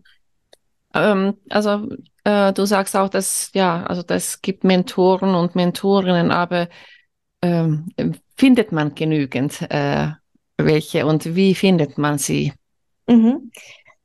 Ähm, 0.93 1.35
also 1.49 1.87
äh, 2.23 2.53
du 2.53 2.65
sagst 2.65 2.95
auch, 2.95 3.09
dass 3.09 3.51
ja, 3.53 3.83
also 3.83 4.01
das 4.01 4.41
gibt 4.41 4.63
Mentoren 4.63 5.35
und 5.35 5.55
Mentorinnen, 5.55 6.31
aber 6.31 6.69
ähm, 7.43 7.91
findet 8.35 8.71
man 8.71 8.95
genügend 8.95 9.61
äh, 9.69 10.09
welche 10.57 11.05
und 11.05 11.35
wie 11.35 11.55
findet 11.55 11.97
man 11.97 12.17
sie? 12.17 12.53
Mhm. 13.07 13.51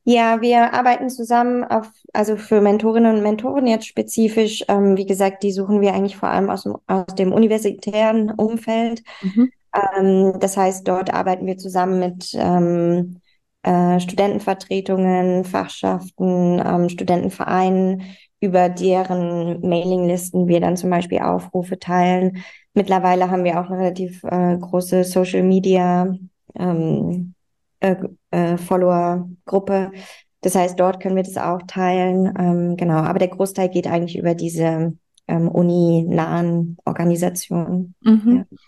Ja, 0.04 0.40
wir 0.40 0.74
arbeiten 0.74 1.10
zusammen 1.10 1.62
auf, 1.62 1.88
also 2.12 2.36
für 2.36 2.60
Mentorinnen 2.60 3.16
und 3.16 3.22
Mentoren 3.22 3.68
jetzt 3.68 3.86
spezifisch. 3.86 4.64
Ähm, 4.66 4.96
wie 4.96 5.06
gesagt, 5.06 5.44
die 5.44 5.52
suchen 5.52 5.80
wir 5.80 5.94
eigentlich 5.94 6.16
vor 6.16 6.28
allem 6.28 6.50
aus 6.50 6.64
dem, 6.64 6.76
aus 6.88 7.14
dem 7.14 7.32
universitären 7.32 8.30
Umfeld. 8.32 9.02
Mhm. 9.22 9.52
Ähm, 9.74 10.34
das 10.40 10.56
heißt, 10.56 10.86
dort 10.88 11.14
arbeiten 11.14 11.46
wir 11.46 11.56
zusammen 11.56 12.00
mit 12.00 12.32
ähm, 12.34 13.20
äh, 13.62 14.00
Studentenvertretungen, 14.00 15.44
Fachschaften, 15.44 16.60
ähm, 16.64 16.88
Studentenvereinen, 16.88 18.02
über 18.40 18.68
deren 18.68 19.60
Mailinglisten 19.60 20.48
wir 20.48 20.60
dann 20.60 20.76
zum 20.76 20.90
Beispiel 20.90 21.20
Aufrufe 21.20 21.78
teilen. 21.78 22.42
Mittlerweile 22.74 23.30
haben 23.30 23.44
wir 23.44 23.60
auch 23.60 23.70
eine 23.70 23.78
relativ 23.78 24.24
äh, 24.24 24.56
große 24.58 25.04
Social 25.04 25.44
Media 25.44 26.16
ähm, 26.54 27.34
äh, 27.80 27.96
äh, 28.30 28.56
Follower-Gruppe. 28.56 29.92
Das 30.40 30.54
heißt, 30.54 30.78
dort 30.78 31.00
können 31.00 31.16
wir 31.16 31.22
das 31.22 31.36
auch 31.36 31.60
teilen. 31.66 32.32
Ähm, 32.38 32.76
genau, 32.76 32.98
aber 32.98 33.18
der 33.18 33.28
Großteil 33.28 33.68
geht 33.68 33.86
eigentlich 33.86 34.18
über 34.18 34.34
diese 34.34 34.96
ähm, 35.28 35.48
uni-nahen 35.48 36.76
Organisationen. 36.84 37.94
Mhm. 38.00 38.46
Ja. 38.50 38.58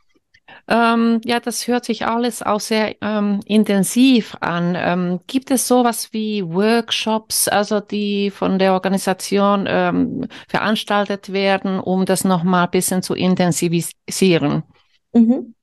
Ähm, 0.67 1.21
ja, 1.25 1.41
das 1.41 1.67
hört 1.67 1.85
sich 1.85 2.07
alles 2.07 2.43
auch 2.43 2.61
sehr 2.61 2.97
ähm, 3.03 3.41
intensiv 3.47 4.37
an. 4.41 4.75
Ähm, 4.77 5.21
gibt 5.27 5.51
es 5.51 5.67
sowas 5.67 6.13
wie 6.13 6.45
Workshops, 6.45 7.49
also 7.49 7.81
die 7.81 8.31
von 8.31 8.59
der 8.59 8.73
Organisation 8.73 9.67
ähm, 9.69 10.27
veranstaltet 10.49 11.33
werden, 11.33 11.81
um 11.81 12.05
das 12.05 12.25
nochmal 12.25 12.65
ein 12.65 12.71
bisschen 12.71 13.03
zu 13.03 13.15
intensivisieren? 13.15 14.63
Mhm. 15.13 15.55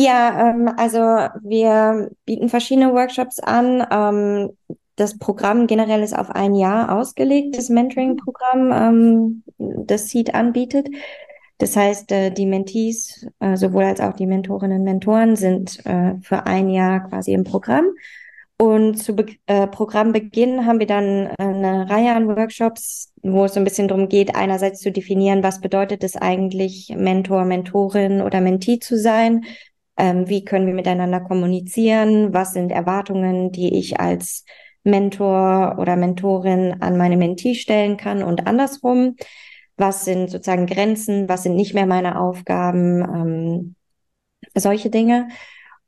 Ja, 0.00 0.50
ähm, 0.50 0.70
also 0.76 0.98
wir 1.42 2.12
bieten 2.24 2.48
verschiedene 2.48 2.92
Workshops 2.92 3.40
an. 3.40 3.84
Ähm, 3.90 4.56
das 4.94 5.18
Programm 5.18 5.66
generell 5.66 6.04
ist 6.04 6.16
auf 6.16 6.30
ein 6.30 6.54
Jahr 6.54 6.96
ausgelegt, 6.96 7.56
das 7.58 7.68
Mentoring-Programm, 7.68 8.70
ähm, 8.72 9.42
das 9.58 10.08
Seed 10.08 10.36
anbietet. 10.36 10.88
Das 11.58 11.74
heißt, 11.74 12.12
äh, 12.12 12.30
die 12.30 12.46
Mentees, 12.46 13.26
äh, 13.40 13.56
sowohl 13.56 13.82
als 13.82 14.00
auch 14.00 14.12
die 14.12 14.26
Mentorinnen 14.26 14.78
und 14.78 14.84
Mentoren, 14.84 15.34
sind 15.34 15.84
äh, 15.84 16.14
für 16.22 16.46
ein 16.46 16.70
Jahr 16.70 17.08
quasi 17.08 17.32
im 17.32 17.42
Programm. 17.42 17.86
Und 18.56 18.96
zu 18.96 19.16
Be 19.16 19.26
äh, 19.46 19.66
Programmbeginn 19.66 20.64
haben 20.66 20.78
wir 20.78 20.86
dann 20.86 21.26
äh, 21.26 21.34
eine 21.38 21.90
Reihe 21.90 22.14
an 22.14 22.28
Workshops, 22.28 23.12
wo 23.22 23.46
es 23.46 23.54
so 23.54 23.60
ein 23.60 23.64
bisschen 23.64 23.88
darum 23.88 24.08
geht, 24.08 24.36
einerseits 24.36 24.80
zu 24.80 24.92
definieren, 24.92 25.44
was 25.44 25.60
bedeutet 25.60 26.04
es 26.04 26.16
eigentlich, 26.16 26.92
Mentor, 26.96 27.44
Mentorin 27.44 28.20
oder 28.20 28.40
Mentee 28.40 28.78
zu 28.78 28.96
sein, 28.96 29.44
ähm, 29.98 30.28
wie 30.28 30.44
können 30.44 30.66
wir 30.66 30.74
miteinander 30.74 31.20
kommunizieren, 31.20 32.32
was 32.32 32.52
sind 32.52 32.70
Erwartungen, 32.70 33.52
die 33.52 33.78
ich 33.78 34.00
als 34.00 34.44
Mentor 34.84 35.76
oder 35.78 35.96
Mentorin 35.96 36.76
an 36.80 36.96
meine 36.96 37.16
Mentee 37.16 37.54
stellen 37.54 37.96
kann? 37.96 38.22
Und 38.22 38.46
andersrum 38.46 39.16
was 39.78 40.04
sind 40.04 40.30
sozusagen 40.30 40.66
Grenzen, 40.66 41.28
was 41.28 41.44
sind 41.44 41.56
nicht 41.56 41.72
mehr 41.72 41.86
meine 41.86 42.20
Aufgaben, 42.20 43.02
ähm, 43.02 43.74
solche 44.54 44.90
Dinge. 44.90 45.28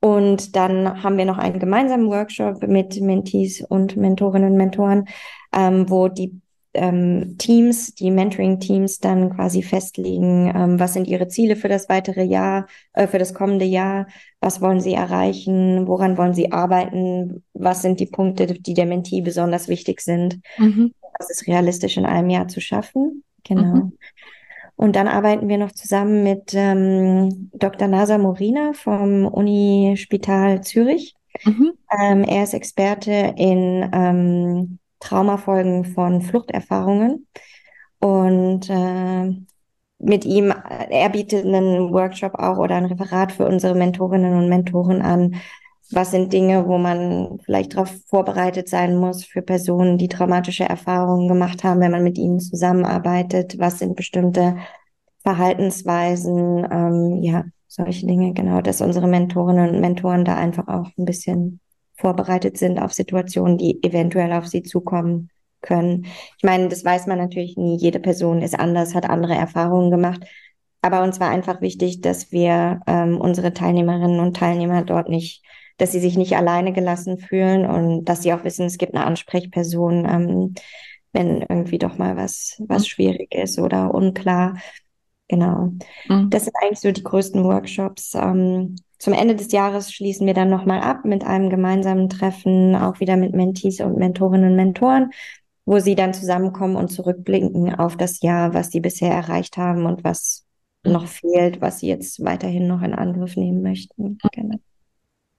Und 0.00 0.56
dann 0.56 1.02
haben 1.02 1.18
wir 1.18 1.26
noch 1.26 1.36
einen 1.36 1.58
gemeinsamen 1.58 2.06
Workshop 2.06 2.62
mit 2.62 3.00
Mentees 3.00 3.62
und 3.68 3.96
Mentorinnen 3.96 4.52
und 4.52 4.56
Mentoren, 4.56 5.08
ähm, 5.54 5.90
wo 5.90 6.08
die 6.08 6.40
ähm, 6.74 7.36
Teams, 7.38 7.94
die 7.94 8.10
Mentoring-Teams 8.10 9.00
dann 9.00 9.34
quasi 9.34 9.62
festlegen, 9.62 10.52
ähm, 10.54 10.78
was 10.78 10.94
sind 10.94 11.08
ihre 11.08 11.28
Ziele 11.28 11.56
für 11.56 11.68
das 11.68 11.88
weitere 11.88 12.22
Jahr, 12.22 12.66
äh, 12.92 13.06
für 13.06 13.18
das 13.18 13.34
kommende 13.34 13.64
Jahr, 13.64 14.06
was 14.40 14.60
wollen 14.60 14.80
sie 14.80 14.94
erreichen, 14.94 15.86
woran 15.86 16.16
wollen 16.16 16.34
sie 16.34 16.52
arbeiten, 16.52 17.42
was 17.54 17.82
sind 17.82 18.00
die 18.00 18.06
Punkte, 18.06 18.46
die 18.46 18.74
der 18.74 18.86
Mentee 18.86 19.20
besonders 19.20 19.68
wichtig 19.68 20.00
sind, 20.00 20.40
mhm. 20.58 20.92
was 21.18 21.30
ist 21.30 21.46
realistisch 21.46 21.96
in 21.96 22.06
einem 22.06 22.30
Jahr 22.30 22.48
zu 22.48 22.60
schaffen. 22.60 23.24
Genau. 23.44 23.62
Mhm. 23.62 23.92
Und 24.76 24.96
dann 24.96 25.08
arbeiten 25.08 25.48
wir 25.48 25.58
noch 25.58 25.72
zusammen 25.72 26.22
mit 26.22 26.54
ähm, 26.54 27.50
Dr. 27.52 27.86
Nasa 27.86 28.16
Morina 28.16 28.72
vom 28.72 29.26
Unispital 29.26 30.62
Zürich. 30.62 31.14
Mhm. 31.44 31.72
Ähm, 32.00 32.24
er 32.24 32.44
ist 32.44 32.54
Experte 32.54 33.34
in 33.36 33.90
ähm, 33.92 34.79
Traumafolgen 35.00 35.84
von 35.84 36.22
Fluchterfahrungen. 36.22 37.26
Und 37.98 38.70
äh, 38.70 39.34
mit 39.98 40.24
ihm, 40.24 40.50
er 40.90 41.10
bietet 41.10 41.44
einen 41.44 41.92
Workshop 41.92 42.34
auch 42.34 42.58
oder 42.58 42.76
ein 42.76 42.86
Referat 42.86 43.32
für 43.32 43.46
unsere 43.46 43.74
Mentorinnen 43.74 44.34
und 44.34 44.48
Mentoren 44.48 45.02
an, 45.02 45.36
was 45.92 46.12
sind 46.12 46.32
Dinge, 46.32 46.66
wo 46.68 46.78
man 46.78 47.38
vielleicht 47.44 47.74
darauf 47.74 47.92
vorbereitet 48.06 48.68
sein 48.68 48.96
muss 48.96 49.24
für 49.24 49.42
Personen, 49.42 49.98
die 49.98 50.08
traumatische 50.08 50.64
Erfahrungen 50.64 51.28
gemacht 51.28 51.64
haben, 51.64 51.80
wenn 51.80 51.90
man 51.90 52.04
mit 52.04 52.16
ihnen 52.16 52.38
zusammenarbeitet? 52.38 53.58
Was 53.58 53.80
sind 53.80 53.96
bestimmte 53.96 54.56
Verhaltensweisen? 55.24 56.66
Ähm, 56.70 57.22
ja, 57.22 57.44
solche 57.66 58.06
Dinge, 58.06 58.32
genau, 58.34 58.60
dass 58.60 58.80
unsere 58.80 59.08
Mentorinnen 59.08 59.74
und 59.74 59.80
Mentoren 59.80 60.24
da 60.24 60.36
einfach 60.36 60.68
auch 60.68 60.90
ein 60.96 61.04
bisschen 61.04 61.60
vorbereitet 62.00 62.58
sind 62.58 62.80
auf 62.80 62.92
Situationen, 62.92 63.58
die 63.58 63.82
eventuell 63.82 64.32
auf 64.32 64.46
sie 64.46 64.62
zukommen 64.62 65.30
können. 65.60 66.06
Ich 66.38 66.42
meine, 66.42 66.68
das 66.68 66.84
weiß 66.84 67.06
man 67.06 67.18
natürlich 67.18 67.56
nie. 67.56 67.76
Jede 67.76 68.00
Person 68.00 68.42
ist 68.42 68.58
anders, 68.58 68.94
hat 68.94 69.08
andere 69.08 69.34
Erfahrungen 69.34 69.90
gemacht. 69.90 70.24
Aber 70.82 71.02
uns 71.02 71.20
war 71.20 71.28
einfach 71.28 71.60
wichtig, 71.60 72.00
dass 72.00 72.32
wir 72.32 72.80
ähm, 72.86 73.20
unsere 73.20 73.52
Teilnehmerinnen 73.52 74.20
und 74.20 74.36
Teilnehmer 74.36 74.82
dort 74.82 75.08
nicht 75.08 75.44
dass 75.80 75.92
sie 75.92 76.00
sich 76.00 76.16
nicht 76.18 76.36
alleine 76.36 76.72
gelassen 76.72 77.18
fühlen 77.18 77.64
und 77.64 78.04
dass 78.04 78.22
sie 78.22 78.34
auch 78.34 78.44
wissen, 78.44 78.66
es 78.66 78.76
gibt 78.76 78.94
eine 78.94 79.06
Ansprechperson, 79.06 80.06
ähm, 80.06 80.54
wenn 81.12 81.40
irgendwie 81.40 81.78
doch 81.78 81.96
mal 81.96 82.16
was, 82.16 82.62
was 82.68 82.82
mhm. 82.82 82.86
schwierig 82.86 83.34
ist 83.34 83.58
oder 83.58 83.94
unklar. 83.94 84.58
Genau. 85.28 85.72
Mhm. 86.08 86.28
Das 86.28 86.44
sind 86.44 86.54
eigentlich 86.60 86.80
so 86.80 86.92
die 86.92 87.02
größten 87.02 87.44
Workshops. 87.44 88.14
Ähm, 88.14 88.76
zum 89.00 89.14
Ende 89.14 89.34
des 89.34 89.50
Jahres 89.50 89.92
schließen 89.92 90.26
wir 90.26 90.34
dann 90.34 90.50
nochmal 90.50 90.82
ab 90.82 91.06
mit 91.06 91.24
einem 91.24 91.48
gemeinsamen 91.48 92.10
Treffen, 92.10 92.76
auch 92.76 93.00
wieder 93.00 93.16
mit 93.16 93.34
Mentees 93.34 93.80
und 93.80 93.96
Mentorinnen 93.96 94.50
und 94.50 94.56
Mentoren, 94.56 95.10
wo 95.64 95.78
sie 95.78 95.94
dann 95.94 96.12
zusammenkommen 96.12 96.76
und 96.76 96.88
zurückblicken 96.88 97.74
auf 97.74 97.96
das 97.96 98.20
Jahr, 98.20 98.52
was 98.52 98.70
sie 98.70 98.80
bisher 98.80 99.10
erreicht 99.10 99.56
haben 99.56 99.86
und 99.86 100.04
was 100.04 100.46
noch 100.84 101.06
fehlt, 101.06 101.62
was 101.62 101.80
sie 101.80 101.88
jetzt 101.88 102.22
weiterhin 102.22 102.66
noch 102.66 102.82
in 102.82 102.94
Angriff 102.94 103.36
nehmen 103.36 103.62
möchten. 103.62 104.18
Genau. 104.32 104.58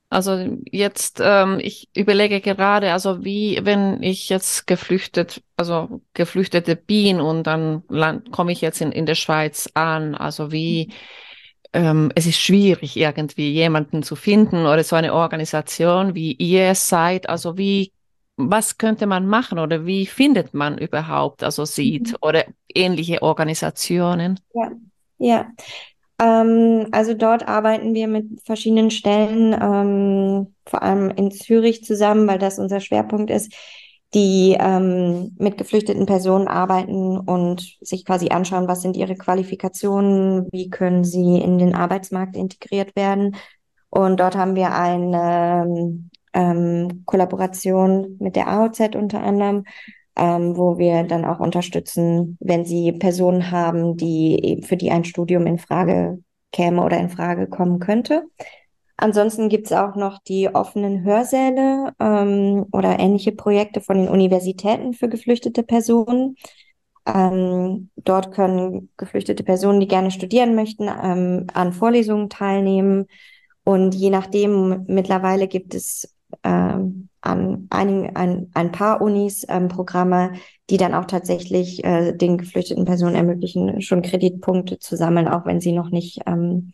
Also 0.09 0.57
jetzt, 0.71 1.21
ähm, 1.23 1.59
ich 1.61 1.87
überlege 1.95 2.41
gerade, 2.41 2.91
also 2.91 3.23
wie, 3.23 3.59
wenn 3.61 4.01
ich 4.01 4.27
jetzt 4.27 4.65
geflüchtet, 4.65 5.43
also 5.55 6.01
geflüchtete 6.15 6.75
bin 6.75 7.21
und 7.21 7.45
dann 7.45 7.83
komme 8.31 8.51
ich 8.51 8.59
jetzt 8.59 8.81
in, 8.81 8.91
in 8.91 9.05
der 9.05 9.15
Schweiz 9.15 9.69
an, 9.75 10.15
also 10.15 10.51
wie, 10.51 10.91
ähm, 11.73 12.11
es 12.15 12.25
ist 12.25 12.39
schwierig 12.39 12.97
irgendwie 12.97 13.51
jemanden 13.51 14.03
zu 14.03 14.15
finden 14.15 14.65
oder 14.65 14.83
so 14.83 14.95
eine 14.95 15.13
Organisation 15.13 16.15
wie 16.15 16.33
ihr 16.33 16.75
seid, 16.75 17.29
also 17.29 17.57
wie, 17.57 17.91
was 18.37 18.77
könnte 18.77 19.05
man 19.05 19.27
machen 19.27 19.59
oder 19.59 19.85
wie 19.85 20.05
findet 20.05 20.53
man 20.53 20.77
überhaupt, 20.77 21.43
also 21.43 21.65
sieht 21.65 22.11
mhm. 22.11 22.17
oder 22.21 22.45
ähnliche 22.73 23.21
Organisationen? 23.21 24.39
Ja, 24.53 24.71
ja. 25.17 25.47
Ähm, 26.21 26.87
also 26.91 27.13
dort 27.13 27.47
arbeiten 27.47 27.93
wir 27.93 28.07
mit 28.07 28.41
verschiedenen 28.45 28.91
Stellen, 28.91 29.53
ähm, 29.53 30.53
vor 30.65 30.83
allem 30.83 31.09
in 31.11 31.31
Zürich 31.31 31.83
zusammen, 31.83 32.27
weil 32.27 32.37
das 32.37 32.59
unser 32.59 32.79
Schwerpunkt 32.79 33.31
ist, 33.31 33.53
die 34.13 34.57
ähm, 34.59 35.35
mit 35.39 35.57
geflüchteten 35.57 36.05
Personen 36.05 36.47
arbeiten 36.47 37.17
und 37.17 37.77
sich 37.79 38.05
quasi 38.05 38.29
anschauen, 38.29 38.67
was 38.67 38.81
sind 38.81 38.97
ihre 38.97 39.15
Qualifikationen, 39.15 40.47
wie 40.51 40.69
können 40.69 41.03
sie 41.03 41.37
in 41.37 41.57
den 41.57 41.75
Arbeitsmarkt 41.75 42.35
integriert 42.35 42.95
werden. 42.95 43.37
Und 43.89 44.19
dort 44.19 44.35
haben 44.35 44.55
wir 44.55 44.73
eine 44.73 45.99
ähm, 46.33 47.03
Kollaboration 47.05 48.17
mit 48.19 48.35
der 48.35 48.47
AOZ 48.47 48.95
unter 48.95 49.21
anderem, 49.21 49.63
ähm, 50.17 50.57
wo 50.57 50.77
wir 50.77 51.03
dann 51.03 51.25
auch 51.25 51.39
unterstützen, 51.39 52.37
wenn 52.41 52.65
sie 52.65 52.91
Personen 52.91 53.51
haben, 53.51 53.95
die 53.95 54.61
für 54.65 54.77
die 54.77 54.91
ein 54.91 55.05
Studium 55.05 55.47
in 55.47 55.57
Frage 55.57 56.21
käme 56.51 56.83
oder 56.83 56.99
in 56.99 57.09
Frage 57.09 57.47
kommen 57.47 57.79
könnte. 57.79 58.23
Ansonsten 59.01 59.50
gibt 59.50 59.65
es 59.65 59.72
auch 59.74 59.96
noch 59.96 60.20
die 60.20 60.53
offenen 60.53 61.03
Hörsäle 61.03 61.91
ähm, 62.00 62.67
oder 62.72 63.00
ähnliche 63.00 63.31
Projekte 63.31 63.81
von 63.81 63.98
den 63.98 64.08
Universitäten 64.08 64.93
für 64.93 65.10
geflüchtete 65.10 65.63
Personen. 65.63 66.36
Ähm, 67.08 67.89
dort 67.96 68.31
können 68.31 68.91
geflüchtete 68.98 69.43
Personen, 69.43 69.79
die 69.79 69.88
gerne 69.88 70.12
studieren 70.12 70.53
möchten, 70.53 70.88
ähm, 70.88 71.48
an 71.51 71.74
Vorlesungen 71.74 72.29
teilnehmen. 72.29 73.08
Und 73.63 73.96
je 73.96 74.12
nachdem, 74.12 74.86
mittlerweile 74.88 75.48
gibt 75.48 75.74
es 75.74 76.15
ähm, 76.43 77.10
an 77.22 77.65
einigen, 77.72 78.15
ein, 78.15 78.51
ein 78.53 78.72
paar 78.72 79.01
Unis 79.01 79.48
ähm, 79.50 79.67
Programme, 79.67 80.34
die 80.70 80.77
dann 80.77 80.93
auch 80.93 81.05
tatsächlich 81.05 81.84
äh, 81.84 82.15
den 82.15 82.38
geflüchteten 82.38 82.86
Personen 82.86 83.15
ermöglichen, 83.15 83.81
schon 83.81 84.03
Kreditpunkte 84.03 84.77
zu 84.77 84.96
sammeln, 84.96 85.27
auch 85.27 85.48
wenn 85.48 85.60
sie 85.60 85.72
noch 85.72 85.89
nicht 85.89 86.22
ähm, 86.27 86.72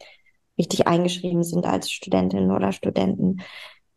richtig 0.58 0.88
eingeschrieben 0.88 1.44
sind 1.44 1.66
als 1.66 1.92
Studentinnen 1.92 2.52
oder 2.52 2.72
Studenten. 2.72 3.42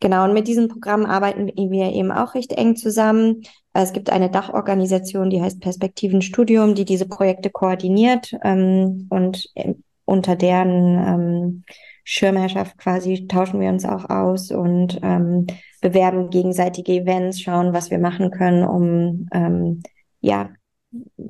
Genau, 0.01 0.25
und 0.25 0.33
mit 0.33 0.49
diesem 0.49 0.69
Programm 0.69 1.05
arbeiten 1.05 1.47
wir 1.55 1.93
eben 1.93 2.11
auch 2.11 2.35
recht 2.35 2.53
eng 2.53 2.75
zusammen. 2.75 3.43
Es 3.75 3.93
gibt 3.93 4.09
eine 4.11 4.31
Dachorganisation, 4.31 5.29
die 5.29 5.43
heißt 5.43 5.61
Perspektivenstudium, 5.61 6.75
die 6.75 6.87
diese 6.87 7.07
Projekte 7.07 7.51
koordiniert 7.51 8.35
ähm, 8.43 9.07
und 9.11 9.51
äh, 9.55 9.75
unter 10.07 10.37
deren 10.37 10.99
ähm, 10.99 11.65
Schirmherrschaft 12.05 12.79
quasi 12.79 13.27
tauschen 13.29 13.61
wir 13.61 13.69
uns 13.69 13.85
auch 13.85 14.09
aus 14.09 14.51
und 14.51 14.99
ähm, 15.03 15.47
bewerben 15.83 16.31
gegenseitige 16.31 16.93
Events, 16.93 17.41
schauen, 17.41 17.73
was 17.75 17.91
wir 17.91 17.99
machen 17.99 18.31
können, 18.31 18.65
um 18.65 19.29
ähm, 19.33 19.83
ja 20.21 20.49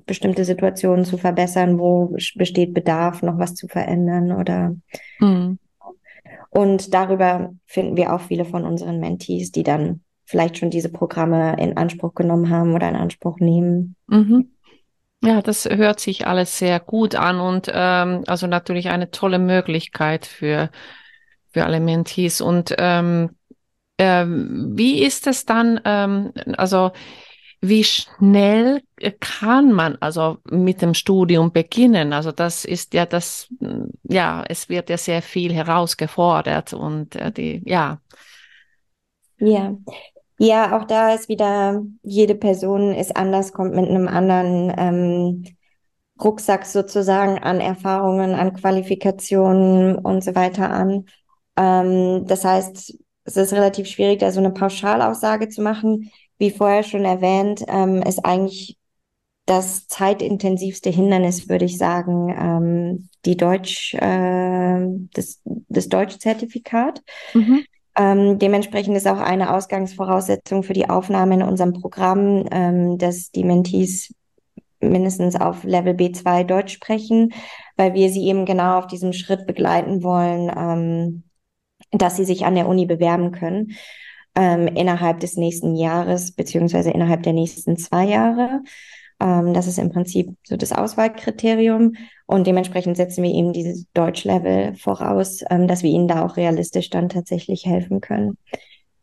bestimmte 0.07 0.45
Situationen 0.45 1.05
zu 1.05 1.19
verbessern, 1.19 1.79
wo 1.79 2.17
besteht 2.35 2.75
Bedarf, 2.75 3.23
noch 3.23 3.39
was 3.39 3.55
zu 3.55 3.69
verändern 3.69 4.33
oder 4.33 4.75
mhm. 5.19 5.59
und 6.51 6.95
darüber 6.95 7.53
finden 7.67 7.97
wir 7.97 8.15
auch 8.15 8.23
viele 8.23 8.45
von 8.45 8.65
unseren 8.65 9.01
Mentees, 9.01 9.53
die 9.53 9.63
dann 9.63 10.01
vielleicht 10.25 10.59
schon 10.59 10.71
diese 10.71 10.91
Programme 10.91 11.57
in 11.59 11.77
Anspruch 11.77 12.15
genommen 12.15 12.51
haben 12.51 12.75
oder 12.75 12.89
in 12.89 12.97
Anspruch 12.97 13.39
nehmen. 13.41 13.97
Mhm. 14.07 14.51
Ja, 15.23 15.43
das 15.43 15.67
hört 15.67 16.01
sich 16.01 16.27
alles 16.27 16.57
sehr 16.57 16.81
gut 16.81 17.15
an 17.15 17.41
und 17.41 17.71
ähm, 17.73 18.25
also 18.27 18.47
natürlich 18.47 18.89
eine 18.89 19.11
tolle 19.11 19.39
Möglichkeit 19.39 20.25
für 20.25 20.71
für 21.53 21.65
alle 21.65 21.81
Mentees 21.81 22.41
und 22.41 22.75
ähm, 22.79 23.31
ähm, 23.99 24.73
wie 24.77 25.03
ist 25.03 25.27
es 25.27 25.45
dann 25.45 25.81
ähm, 25.85 26.33
also 26.57 26.93
wie 27.61 27.85
schnell 27.85 28.83
kann 29.21 29.73
man 29.73 29.97
also 30.01 30.39
mit 30.51 30.81
dem 30.81 30.95
Studium 30.95 31.53
beginnen? 31.53 32.13
Also 32.13 32.33
das 32.33 32.65
ist 32.65 32.95
ja 32.95 33.05
das, 33.05 33.49
ja, 34.05 34.43
es 34.49 34.69
wird 34.69 34.89
ja 34.89 34.97
sehr 34.97 35.21
viel 35.21 35.53
herausgefordert 35.53 36.73
und 36.73 37.17
äh, 37.17 37.31
die, 37.31 37.63
ja. 37.67 38.01
Ja. 39.39 39.77
Ja, 40.39 40.79
auch 40.79 40.85
da 40.87 41.13
ist 41.13 41.29
wieder, 41.29 41.83
jede 42.03 42.35
Person 42.35 42.95
ist 42.95 43.15
anders, 43.15 43.53
kommt 43.53 43.75
mit 43.75 43.91
einem 43.91 44.09
anderen 44.09 44.73
ähm, 44.79 45.45
Rucksack 46.23 46.65
sozusagen 46.65 47.39
an 47.39 47.61
Erfahrungen, 47.61 48.35
an 48.35 48.55
Qualifikationen 48.55 49.97
und 49.99 50.25
so 50.25 50.35
weiter 50.35 50.71
an. 50.71 51.05
Ähm, 51.59 52.25
das 52.27 52.47
heißt, 52.47 52.99
es 53.25 53.37
ist 53.37 53.53
relativ 53.53 53.87
schwierig, 53.87 54.21
da 54.21 54.33
so 54.33 54.41
eine 54.41 54.51
Pauschalaussage 54.51 55.51
zu 55.51 55.61
machen 55.61 56.11
wie 56.41 56.51
vorher 56.51 56.83
schon 56.83 57.05
erwähnt, 57.05 57.65
ähm, 57.69 58.03
ist 58.03 58.25
eigentlich 58.25 58.79
das 59.45 59.87
zeitintensivste 59.89 60.91
Hindernis, 60.91 61.49
würde 61.49 61.67
ich 61.67 61.77
sagen, 61.77 62.35
ähm, 62.37 63.09
die 63.25 63.37
Deutsch, 63.37 63.95
äh, 63.95 64.87
das, 65.13 65.43
das 65.45 65.89
Deutschzertifikat. 65.89 67.03
Mhm. 67.35 67.65
Ähm, 67.99 68.39
dementsprechend 68.39 68.97
ist 68.97 69.07
auch 69.07 69.19
eine 69.19 69.55
Ausgangsvoraussetzung 69.55 70.63
für 70.63 70.73
die 70.73 70.89
Aufnahme 70.89 71.35
in 71.35 71.43
unserem 71.43 71.75
Programm, 71.75 72.47
ähm, 72.51 72.97
dass 72.97 73.31
die 73.33 73.45
Mentees 73.45 74.15
mindestens 74.81 75.37
auf 75.37 75.63
Level 75.65 75.93
B2 75.93 76.45
Deutsch 76.45 76.73
sprechen, 76.73 77.35
weil 77.77 77.93
wir 77.93 78.09
sie 78.09 78.25
eben 78.25 78.47
genau 78.47 78.79
auf 78.79 78.87
diesem 78.87 79.13
Schritt 79.13 79.47
begleiten 79.47 80.03
wollen, 80.03 80.51
ähm, 80.57 81.23
dass 81.91 82.17
sie 82.17 82.25
sich 82.25 82.47
an 82.47 82.55
der 82.55 82.67
Uni 82.67 82.87
bewerben 82.87 83.31
können 83.33 83.77
ähm, 84.35 84.69
innerhalb 84.69 85.21
des 85.21 85.37
nächsten 85.37 85.75
Jahres 85.75 86.33
beziehungsweise 86.33 86.91
innerhalb 86.91 87.23
der 87.23 87.33
nächsten 87.33 87.77
zwei 87.77 88.05
Jahre. 88.05 88.63
Ähm, 89.21 89.53
das 89.55 89.67
ist 89.67 89.79
im 89.79 89.91
Prinzip 89.91 90.37
so 90.45 90.57
das 90.57 90.73
Auswahlkriterium 90.73 91.95
und 92.27 92.47
dementsprechend 92.47 92.97
setzen 92.97 93.23
wir 93.23 93.31
ihm 93.31 93.53
dieses 93.53 93.87
Deutschlevel 93.93 94.75
voraus, 94.77 95.43
ähm, 95.51 95.69
dass 95.69 95.83
wir 95.83 95.91
ihnen 95.91 96.09
da 96.09 96.25
auch 96.25 96.37
realistisch 96.37 96.91
dann 96.91 97.09
tatsächlich 97.09 97.67
helfen 97.67 98.01
können. 98.01 98.39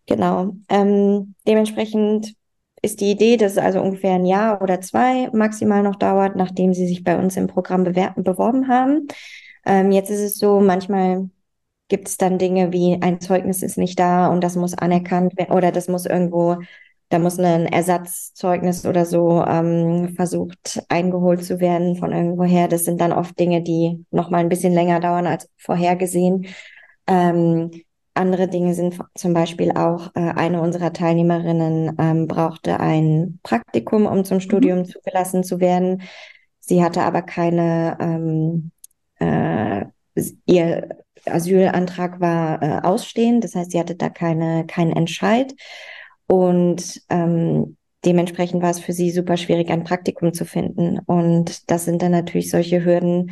Genau. 0.07 0.55
Ähm, 0.69 1.35
dementsprechend 1.45 2.33
ist 2.81 3.01
die 3.01 3.11
Idee, 3.11 3.37
dass 3.37 3.53
es 3.53 3.57
also 3.57 3.81
ungefähr 3.81 4.13
ein 4.13 4.25
Jahr 4.25 4.61
oder 4.61 4.81
zwei 4.81 5.29
maximal 5.33 5.83
noch 5.83 5.95
dauert, 5.95 6.35
nachdem 6.35 6.73
sie 6.73 6.87
sich 6.87 7.03
bei 7.03 7.17
uns 7.17 7.35
im 7.35 7.47
Programm 7.47 7.83
beworben 7.83 8.67
haben. 8.67 9.07
Ähm, 9.65 9.91
jetzt 9.91 10.09
ist 10.09 10.21
es 10.21 10.37
so, 10.37 10.59
manchmal 10.59 11.29
gibt 11.87 12.07
es 12.07 12.17
dann 12.17 12.37
Dinge 12.37 12.73
wie 12.73 12.97
ein 13.01 13.21
Zeugnis 13.21 13.63
ist 13.63 13.77
nicht 13.77 13.99
da 13.99 14.27
und 14.27 14.43
das 14.43 14.55
muss 14.55 14.73
anerkannt 14.73 15.37
werden 15.37 15.55
oder 15.55 15.71
das 15.71 15.87
muss 15.87 16.05
irgendwo, 16.05 16.57
da 17.09 17.19
muss 17.19 17.39
ein 17.39 17.65
Ersatzzeugnis 17.65 18.85
oder 18.85 19.05
so 19.05 19.43
ähm, 19.45 20.13
versucht 20.15 20.83
eingeholt 20.89 21.43
zu 21.43 21.59
werden 21.59 21.95
von 21.95 22.11
irgendwoher. 22.11 22.67
Das 22.67 22.85
sind 22.85 22.99
dann 22.99 23.13
oft 23.13 23.39
Dinge, 23.39 23.61
die 23.61 24.05
noch 24.11 24.29
mal 24.29 24.39
ein 24.39 24.49
bisschen 24.49 24.73
länger 24.73 24.99
dauern 24.99 25.27
als 25.27 25.49
vorhergesehen. 25.57 26.47
Ähm, 27.07 27.71
andere 28.17 28.47
Dinge 28.47 28.73
sind 28.73 28.99
zum 29.15 29.33
Beispiel 29.33 29.71
auch, 29.71 30.09
äh, 30.15 30.19
eine 30.19 30.61
unserer 30.61 30.91
Teilnehmerinnen 30.91 31.95
ähm, 31.99 32.27
brauchte 32.27 32.79
ein 32.79 33.39
Praktikum, 33.43 34.05
um 34.05 34.25
zum 34.25 34.37
mhm. 34.37 34.41
Studium 34.41 34.85
zugelassen 34.85 35.43
zu 35.43 35.59
werden. 35.59 36.01
Sie 36.59 36.83
hatte 36.83 37.03
aber 37.03 37.21
keine, 37.21 37.97
ähm, 38.01 38.71
äh, 39.19 39.85
ihr 40.45 40.89
Asylantrag 41.29 42.19
war 42.19 42.61
äh, 42.61 42.79
ausstehend, 42.85 43.43
das 43.43 43.55
heißt, 43.55 43.71
sie 43.71 43.79
hatte 43.79 43.95
da 43.95 44.09
keine, 44.09 44.65
keinen 44.65 44.91
Entscheid. 44.91 45.53
Und 46.27 47.01
ähm, 47.09 47.77
dementsprechend 48.05 48.61
war 48.61 48.71
es 48.71 48.79
für 48.79 48.93
sie 48.93 49.11
super 49.11 49.37
schwierig, 49.37 49.69
ein 49.69 49.83
Praktikum 49.83 50.33
zu 50.33 50.45
finden. 50.45 50.99
Und 50.99 51.69
das 51.71 51.85
sind 51.85 52.01
dann 52.01 52.11
natürlich 52.11 52.51
solche 52.51 52.83
Hürden, 52.83 53.31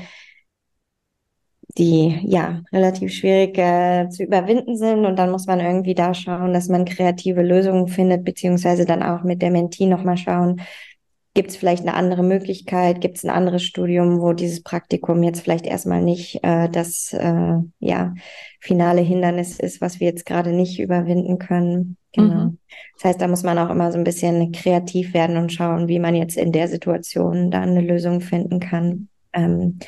die 1.77 2.19
ja 2.23 2.61
relativ 2.71 3.13
schwierig 3.13 3.57
äh, 3.57 4.07
zu 4.09 4.23
überwinden 4.23 4.77
sind. 4.77 5.05
Und 5.05 5.17
dann 5.17 5.31
muss 5.31 5.45
man 5.47 5.59
irgendwie 5.59 5.95
da 5.95 6.13
schauen, 6.13 6.53
dass 6.53 6.69
man 6.69 6.85
kreative 6.85 7.41
Lösungen 7.41 7.87
findet, 7.87 8.23
beziehungsweise 8.23 8.85
dann 8.85 9.03
auch 9.03 9.23
mit 9.23 9.41
der 9.41 9.51
Mentee 9.51 9.85
nochmal 9.85 10.17
schauen, 10.17 10.61
Gibt 11.35 11.49
es 11.49 11.57
vielleicht 11.57 11.81
eine 11.81 11.95
andere 11.95 12.23
Möglichkeit? 12.23 13.01
Gibt 13.01 13.17
es 13.17 13.25
ein 13.25 13.29
anderes 13.29 13.61
Studium, 13.61 14.21
wo 14.21 14.31
dieses 14.31 14.63
Praktikum 14.63 15.21
jetzt 15.21 15.41
vielleicht 15.41 15.65
erstmal 15.65 16.01
nicht 16.01 16.39
äh, 16.43 16.69
das 16.69 17.11
äh, 17.11 17.57
ja, 17.79 18.13
finale 18.61 19.01
Hindernis 19.01 19.59
ist, 19.59 19.81
was 19.81 19.99
wir 19.99 20.07
jetzt 20.07 20.25
gerade 20.25 20.53
nicht 20.53 20.79
überwinden 20.79 21.37
können? 21.37 21.97
Genau. 22.13 22.45
Mhm. 22.45 22.57
Das 22.95 23.03
heißt, 23.03 23.21
da 23.21 23.27
muss 23.27 23.43
man 23.43 23.59
auch 23.59 23.69
immer 23.69 23.91
so 23.91 23.97
ein 23.97 24.05
bisschen 24.05 24.53
kreativ 24.53 25.13
werden 25.13 25.35
und 25.35 25.51
schauen, 25.51 25.89
wie 25.89 25.99
man 25.99 26.15
jetzt 26.15 26.37
in 26.37 26.53
der 26.53 26.69
Situation 26.69 27.51
da 27.51 27.61
eine 27.63 27.81
Lösung 27.81 28.21
finden 28.21 28.61
kann. 28.61 29.09
Ähm, 29.33 29.79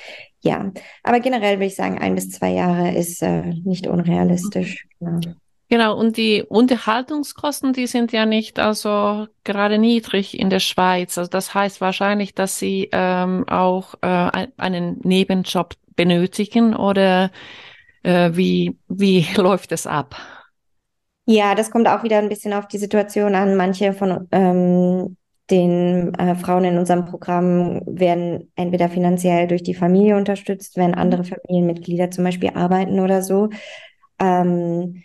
ja, 0.41 0.73
aber 1.03 1.21
generell 1.21 1.55
würde 1.55 1.67
ich 1.67 1.75
sagen, 1.75 1.97
ein 1.97 2.15
bis 2.15 2.29
zwei 2.29 2.51
Jahre 2.51 2.93
ist 2.93 3.23
äh, 3.23 3.53
nicht 3.63 3.87
unrealistisch. 3.87 4.85
Genau. 4.99 5.21
Genau, 5.69 5.97
und 5.97 6.15
die 6.15 6.43
Unterhaltungskosten, 6.43 7.73
die 7.73 7.87
sind 7.87 8.13
ja 8.13 8.25
nicht 8.25 8.57
also 8.57 9.27
gerade 9.43 9.77
niedrig 9.77 10.39
in 10.39 10.49
der 10.49 10.59
Schweiz. 10.59 11.17
Also 11.17 11.29
das 11.29 11.53
heißt 11.53 11.81
wahrscheinlich, 11.81 12.33
dass 12.33 12.57
Sie 12.57 12.89
ähm, 12.93 13.45
auch 13.49 13.95
äh, 14.01 14.47
einen 14.57 15.01
Nebenjob 15.03 15.73
benötigen 15.95 16.73
oder 16.73 17.31
äh, 18.03 18.31
wie, 18.33 18.77
wie 18.87 19.25
läuft 19.35 19.73
es 19.73 19.85
ab? 19.85 20.15
Ja, 21.25 21.53
das 21.55 21.69
kommt 21.69 21.89
auch 21.89 22.03
wieder 22.03 22.19
ein 22.19 22.29
bisschen 22.29 22.53
auf 22.53 22.69
die 22.69 22.77
Situation 22.77 23.35
an. 23.35 23.57
Manche 23.57 23.91
von 23.91 24.29
ähm, 24.31 25.17
den 25.49 26.13
äh, 26.15 26.35
Frauen 26.35 26.63
in 26.63 26.77
unserem 26.77 27.03
Programm 27.03 27.81
werden 27.85 28.51
entweder 28.55 28.87
finanziell 28.87 29.47
durch 29.47 29.63
die 29.63 29.73
Familie 29.73 30.15
unterstützt, 30.15 30.77
wenn 30.77 30.95
andere 30.95 31.23
mhm. 31.23 31.27
Familienmitglieder 31.27 32.11
zum 32.11 32.23
Beispiel 32.23 32.51
arbeiten 32.53 33.01
oder 33.01 33.21
so. 33.21 33.49
Ähm, 34.19 35.03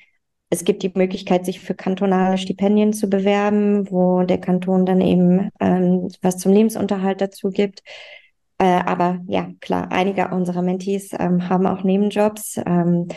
es 0.52 0.64
gibt 0.64 0.82
die 0.82 0.92
Möglichkeit, 0.94 1.46
sich 1.46 1.60
für 1.60 1.74
kantonale 1.74 2.36
Stipendien 2.36 2.92
zu 2.92 3.08
bewerben, 3.08 3.90
wo 3.90 4.22
der 4.22 4.38
Kanton 4.38 4.84
dann 4.84 5.00
eben 5.00 5.48
ähm, 5.60 6.08
was 6.20 6.36
zum 6.36 6.52
Lebensunterhalt 6.52 7.22
dazu 7.22 7.48
gibt. 7.48 7.82
Äh, 8.58 8.64
aber 8.84 9.20
ja, 9.28 9.48
klar, 9.62 9.90
einige 9.90 10.28
unserer 10.28 10.60
Mentees 10.60 11.14
ähm, 11.18 11.48
haben 11.48 11.66
auch 11.66 11.84
Nebenjobs. 11.84 12.58
Ähm, 12.66 13.08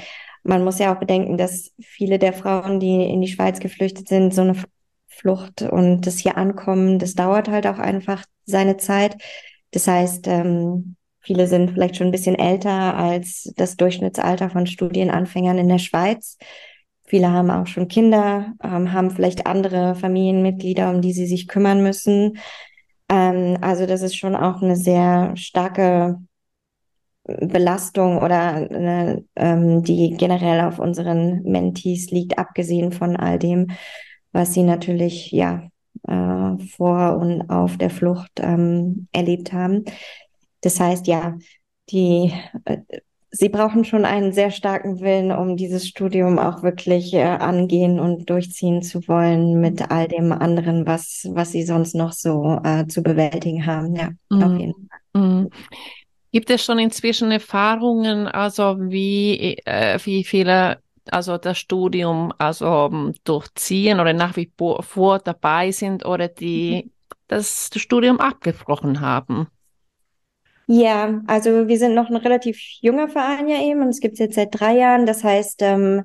man 0.44 0.64
muss 0.64 0.80
ja 0.80 0.96
auch 0.96 1.00
bedenken, 1.02 1.36
dass 1.38 1.74
viele 1.82 2.20
der 2.20 2.32
Frauen, 2.32 2.80
die 2.80 3.04
in 3.04 3.20
die 3.20 3.28
Schweiz 3.28 3.60
geflüchtet 3.60 4.08
sind, 4.08 4.34
so 4.34 4.44
eine 4.44 4.56
Flucht 5.10 5.62
und 5.62 6.08
das 6.08 6.20
hier 6.20 6.38
ankommen, 6.38 7.00
das 7.00 7.16
dauert 7.16 7.50
halt 7.50 7.68
auch 7.68 7.80
einfach 7.80 8.24
seine 8.46 8.78
Zeit. 8.78 9.18
Das 9.72 9.90
heißt, 9.90 10.26
ähm, 10.28 10.96
viele 11.20 11.48
sind 11.48 11.72
vielleicht 11.72 11.98
schon 11.98 12.08
ein 12.08 12.14
bisschen 12.14 12.40
älter 12.40 12.96
als 12.96 13.52
das 13.58 13.76
Durchschnittsalter 13.76 14.50
von 14.50 14.68
Studienanfängern 14.68 15.58
in 15.58 15.68
der 15.68 15.80
Schweiz. 15.80 16.38
Viele 17.06 17.32
haben 17.32 17.52
auch 17.52 17.68
schon 17.68 17.88
Kinder, 17.88 18.54
ähm, 18.64 18.92
haben 18.92 19.12
vielleicht 19.12 19.46
andere 19.46 19.96
Familienmitglieder, 19.96 20.90
um 20.90 21.02
die 21.02 21.14
sie 21.14 21.28
sich 21.28 21.48
kümmern 21.48 21.84
müssen. 21.84 22.38
Ähm, 23.10 23.58
also 23.62 23.86
das 23.86 24.02
ist 24.02 24.16
schon 24.16 24.36
auch 24.36 24.62
eine 24.62 24.76
sehr 24.76 25.36
starke 25.36 26.18
Belastung 27.26 28.20
oder 28.20 28.54
eine, 28.54 29.26
ähm, 29.36 29.84
die 29.84 30.16
generell 30.18 30.62
auf 30.62 30.80
unseren 30.80 31.42
Mentees 31.44 32.12
liegt, 32.12 32.38
abgesehen 32.38 32.92
von 32.92 33.16
all 33.16 33.40
dem, 33.40 33.72
was 34.32 34.54
sie 34.54 34.64
natürlich 34.64 35.32
ja 35.32 35.64
äh, 36.08 36.58
vor 36.76 37.18
und 37.18 37.50
auf 37.50 37.78
der 37.78 37.90
Flucht 37.90 38.32
ähm, 38.42 39.08
erlebt 39.12 39.54
haben. 39.54 39.86
Das 40.62 40.80
heißt, 40.80 41.08
ja, 41.08 41.38
die 41.90 42.32
äh, 42.66 42.78
sie 43.38 43.50
brauchen 43.50 43.84
schon 43.84 44.06
einen 44.06 44.32
sehr 44.32 44.50
starken 44.50 45.02
Willen, 45.02 45.32
um 45.32 45.58
dieses 45.58 45.88
Studium 45.88 46.40
auch 46.40 46.64
wirklich 46.64 47.14
äh, 47.14 47.24
angehen 47.24 48.00
und 48.00 48.30
durchziehen 48.30 48.82
zu 48.82 49.08
wollen 49.08 49.60
mit 49.60 49.92
all 49.92 50.08
dem 50.08 50.32
anderen, 50.32 50.86
was, 50.86 51.28
was 51.32 51.52
sie 51.52 51.64
sonst 51.64 51.96
noch 51.96 52.14
so 52.14 52.60
äh, 52.64 52.88
zu 52.88 53.04
bewältigen 53.04 53.66
haben. 53.66 53.96
Ja, 53.96 54.10
mhm. 54.30 54.44
auf 54.44 54.60
jeden 54.60 54.74
Fall. 54.74 55.22
Mhm. 55.22 55.50
Gibt 56.32 56.50
es 56.50 56.64
schon 56.64 56.80
inzwischen 56.80 57.32
Erfahrungen, 57.32 58.28
also 58.28 58.78
wie, 58.80 59.58
äh, 59.66 60.00
wie 60.04 60.24
viele 60.24 60.80
also 61.12 61.38
das 61.38 61.60
Studium 61.60 62.34
also 62.40 62.90
ähm, 62.92 63.14
durchziehen 63.26 64.00
oder 64.00 64.14
nach 64.14 64.36
wie 64.38 64.52
vor 64.58 65.20
dabei 65.20 65.72
sind 65.72 66.04
oder 66.04 66.28
die 66.28 66.86
mhm. 66.86 66.92
das 67.28 67.70
Studium 67.76 68.20
abgebrochen 68.20 69.02
haben? 69.02 69.48
Ja, 70.68 71.22
also 71.28 71.68
wir 71.68 71.78
sind 71.78 71.94
noch 71.94 72.10
ein 72.10 72.16
relativ 72.16 72.60
junger 72.82 73.08
Verein 73.08 73.48
ja 73.48 73.62
eben 73.62 73.82
und 73.82 73.90
es 73.90 74.00
gibt 74.00 74.14
es 74.14 74.20
jetzt 74.20 74.36
seit 74.36 74.60
drei 74.60 74.76
Jahren. 74.78 75.06
Das 75.06 75.24
heißt, 75.24 75.62
ähm, 75.62 76.04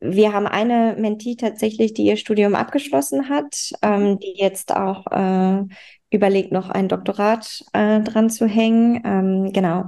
wir 0.00 0.32
haben 0.32 0.46
eine 0.46 0.96
Mentee 0.98 1.36
tatsächlich, 1.36 1.94
die 1.94 2.04
ihr 2.06 2.16
Studium 2.16 2.54
abgeschlossen 2.56 3.28
hat, 3.28 3.72
ähm, 3.82 4.18
die 4.18 4.34
jetzt 4.36 4.74
auch 4.74 5.06
äh, 5.12 5.64
überlegt, 6.10 6.52
noch 6.52 6.70
ein 6.70 6.88
Doktorat 6.88 7.64
äh, 7.72 8.00
dran 8.00 8.30
zu 8.30 8.46
hängen. 8.46 9.00
Ähm, 9.04 9.52
genau 9.52 9.84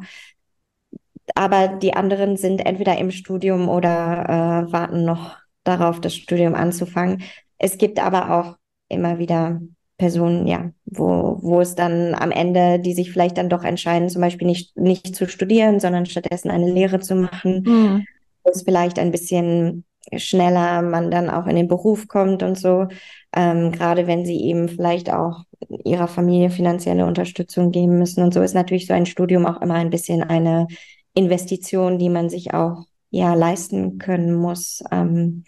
aber 1.34 1.68
die 1.68 1.94
anderen 1.94 2.36
sind 2.36 2.60
entweder 2.64 2.96
im 2.98 3.10
Studium 3.10 3.68
oder 3.68 4.64
äh, 4.68 4.72
warten 4.72 5.04
noch 5.04 5.36
darauf, 5.64 6.00
das 6.00 6.14
Studium 6.14 6.54
anzufangen. 6.54 7.22
Es 7.58 7.78
gibt 7.78 7.98
aber 7.98 8.30
auch 8.30 8.56
immer 8.88 9.18
wieder 9.18 9.60
Personen, 9.98 10.46
ja, 10.46 10.70
wo, 10.84 11.38
wo 11.40 11.60
es 11.60 11.74
dann 11.74 12.14
am 12.14 12.30
Ende, 12.30 12.78
die 12.78 12.92
sich 12.92 13.10
vielleicht 13.10 13.38
dann 13.38 13.48
doch 13.48 13.64
entscheiden, 13.64 14.10
zum 14.10 14.20
Beispiel 14.20 14.46
nicht, 14.46 14.76
nicht 14.76 15.14
zu 15.16 15.28
studieren, 15.28 15.80
sondern 15.80 16.06
stattdessen 16.06 16.50
eine 16.50 16.70
Lehre 16.70 17.00
zu 17.00 17.14
machen, 17.14 17.62
mhm. 17.66 18.06
wo 18.44 18.50
es 18.50 18.62
vielleicht 18.62 18.98
ein 18.98 19.10
bisschen 19.10 19.84
schneller 20.14 20.82
man 20.82 21.10
dann 21.10 21.30
auch 21.30 21.46
in 21.46 21.56
den 21.56 21.66
Beruf 21.66 22.06
kommt 22.08 22.42
und 22.42 22.58
so, 22.58 22.86
ähm, 23.34 23.72
gerade 23.72 24.06
wenn 24.06 24.24
sie 24.24 24.40
eben 24.40 24.68
vielleicht 24.68 25.12
auch 25.12 25.40
ihrer 25.84 26.06
Familie 26.08 26.50
finanzielle 26.50 27.06
Unterstützung 27.06 27.72
geben 27.72 27.98
müssen 27.98 28.22
und 28.22 28.32
so 28.32 28.40
ist 28.42 28.54
natürlich 28.54 28.86
so 28.86 28.94
ein 28.94 29.06
Studium 29.06 29.46
auch 29.46 29.60
immer 29.62 29.74
ein 29.74 29.90
bisschen 29.90 30.22
eine 30.22 30.68
Investition, 31.14 31.98
die 31.98 32.10
man 32.10 32.28
sich 32.28 32.54
auch 32.54 32.84
ja 33.10 33.34
leisten 33.34 33.98
können 33.98 34.34
muss, 34.34 34.82
ähm, 34.92 35.44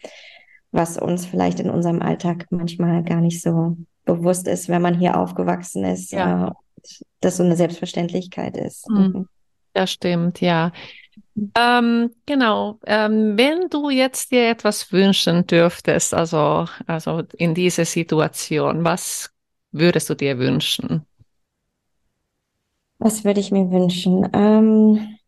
was 0.72 0.98
uns 0.98 1.26
vielleicht 1.26 1.60
in 1.60 1.70
unserem 1.70 2.02
Alltag 2.02 2.46
manchmal 2.50 3.04
gar 3.04 3.20
nicht 3.20 3.42
so 3.42 3.76
bewusst 4.08 4.48
ist, 4.48 4.68
wenn 4.68 4.82
man 4.82 4.98
hier 4.98 5.16
aufgewachsen 5.16 5.84
ist, 5.84 6.12
ja. 6.12 6.48
äh, 6.48 6.52
dass 7.20 7.36
so 7.36 7.44
eine 7.44 7.56
Selbstverständlichkeit 7.56 8.56
ist. 8.56 8.88
Mhm. 8.90 8.98
mhm. 8.98 9.28
Das 9.74 9.92
stimmt, 9.92 10.40
ja. 10.40 10.72
Ähm, 11.56 12.10
genau. 12.26 12.80
Ähm, 12.86 13.36
wenn 13.36 13.68
du 13.68 13.90
jetzt 13.90 14.32
dir 14.32 14.48
etwas 14.48 14.90
wünschen 14.90 15.46
dürftest, 15.46 16.14
also, 16.14 16.66
also 16.86 17.22
in 17.36 17.54
dieser 17.54 17.84
Situation, 17.84 18.82
was 18.82 19.30
würdest 19.70 20.10
du 20.10 20.14
dir 20.14 20.38
wünschen? 20.38 21.06
Was 22.98 23.24
würde 23.24 23.38
ich 23.38 23.52
mir 23.52 23.70
wünschen? 23.70 24.28
Ähm, 24.32 25.18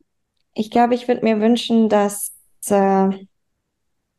ich 0.54 0.70
glaube, 0.70 0.94
ich 0.94 1.06
würde 1.06 1.22
mir 1.22 1.38
wünschen, 1.38 1.88
dass 1.88 2.32
äh, 2.68 3.10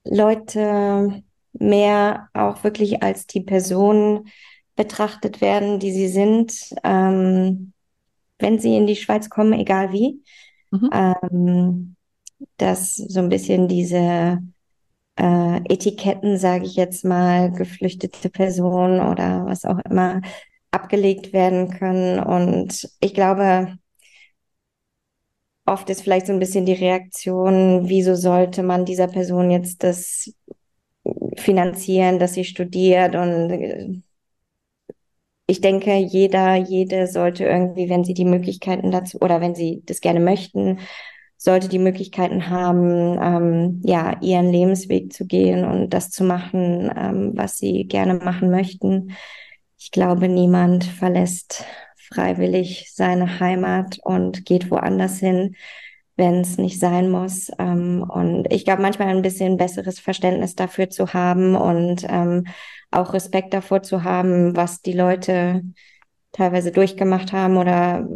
Leute 0.06 1.24
mehr 1.54 2.30
auch 2.34 2.64
wirklich 2.64 3.04
als 3.04 3.28
die 3.28 3.42
Personen 3.42 4.30
betrachtet 4.82 5.42
werden, 5.42 5.78
die 5.78 5.92
sie 5.92 6.08
sind, 6.08 6.74
ähm, 6.84 7.72
wenn 8.40 8.58
sie 8.58 8.76
in 8.76 8.88
die 8.88 8.96
Schweiz 8.96 9.30
kommen, 9.30 9.54
egal 9.54 9.94
wie. 9.94 10.24
Mhm. 10.72 10.90
Ähm, 10.92 11.96
dass 12.58 12.96
so 12.96 13.20
ein 13.20 13.30
bisschen 13.30 13.68
diese 13.68 14.40
äh, 15.18 15.58
Etiketten, 15.70 16.40
sage 16.40 16.66
ich 16.66 16.76
jetzt 16.76 17.06
mal, 17.06 17.52
geflüchtete 17.52 18.32
Person 18.32 19.00
oder 19.02 19.46
was 19.46 19.66
auch 19.66 19.78
immer, 19.86 20.22
abgelegt 20.72 21.32
werden 21.32 21.70
können. 21.70 22.20
Und 22.20 22.90
ich 23.02 23.14
glaube, 23.14 23.78
oft 25.68 25.88
ist 25.92 26.02
vielleicht 26.02 26.26
so 26.26 26.34
ein 26.34 26.40
bisschen 26.40 26.66
die 26.66 26.74
Reaktion, 26.74 27.88
wieso 27.88 28.16
sollte 28.16 28.64
man 28.64 28.86
dieser 28.86 29.08
Person 29.08 29.52
jetzt 29.52 29.84
das 29.84 30.34
finanzieren, 31.38 32.18
dass 32.18 32.34
sie 32.34 32.46
studiert 32.46 33.16
und 33.16 33.52
äh, 33.52 34.02
ich 35.52 35.60
denke, 35.62 35.96
jeder, 35.98 36.56
jede 36.56 37.08
sollte 37.08 37.44
irgendwie, 37.44 37.90
wenn 37.90 38.06
sie 38.06 38.14
die 38.14 38.26
Möglichkeiten 38.26 38.90
dazu 38.90 39.20
oder 39.20 39.42
wenn 39.42 39.54
sie 39.54 39.84
das 39.86 40.00
gerne 40.00 40.22
möchten, 40.22 40.80
sollte 41.36 41.68
die 41.68 41.80
Möglichkeiten 41.80 42.50
haben, 42.50 43.20
ähm, 43.22 43.82
ja, 43.84 44.18
ihren 44.22 44.50
Lebensweg 44.52 45.12
zu 45.12 45.26
gehen 45.26 45.66
und 45.66 45.90
das 45.90 46.10
zu 46.10 46.24
machen, 46.24 46.90
ähm, 46.96 47.34
was 47.36 47.58
sie 47.58 47.86
gerne 47.86 48.14
machen 48.14 48.50
möchten. 48.50 49.12
Ich 49.78 49.92
glaube, 49.92 50.30
niemand 50.30 50.86
verlässt 50.86 51.66
freiwillig 51.98 52.92
seine 52.94 53.40
Heimat 53.42 54.00
und 54.04 54.46
geht 54.46 54.72
woanders 54.72 55.20
hin, 55.20 55.56
wenn 56.22 56.42
es 56.42 56.60
nicht 56.60 56.80
sein 56.80 57.10
muss. 57.10 57.52
Ähm, 57.58 58.06
und 58.08 58.46
ich 58.54 58.64
glaube, 58.64 58.84
manchmal 58.84 59.08
ein 59.08 59.24
bisschen 59.24 59.58
besseres 59.58 60.00
Verständnis 60.00 60.56
dafür 60.56 60.90
zu 60.90 61.14
haben 61.14 61.56
und 61.56 62.06
ähm, 62.08 62.46
auch 62.92 63.14
Respekt 63.14 63.56
davor 63.56 63.82
zu 63.82 64.04
haben, 64.04 64.56
was 64.56 64.84
die 64.84 64.94
Leute 64.94 65.64
teilweise 66.32 66.72
durchgemacht 66.72 67.34
haben 67.34 67.58
oder 67.58 68.08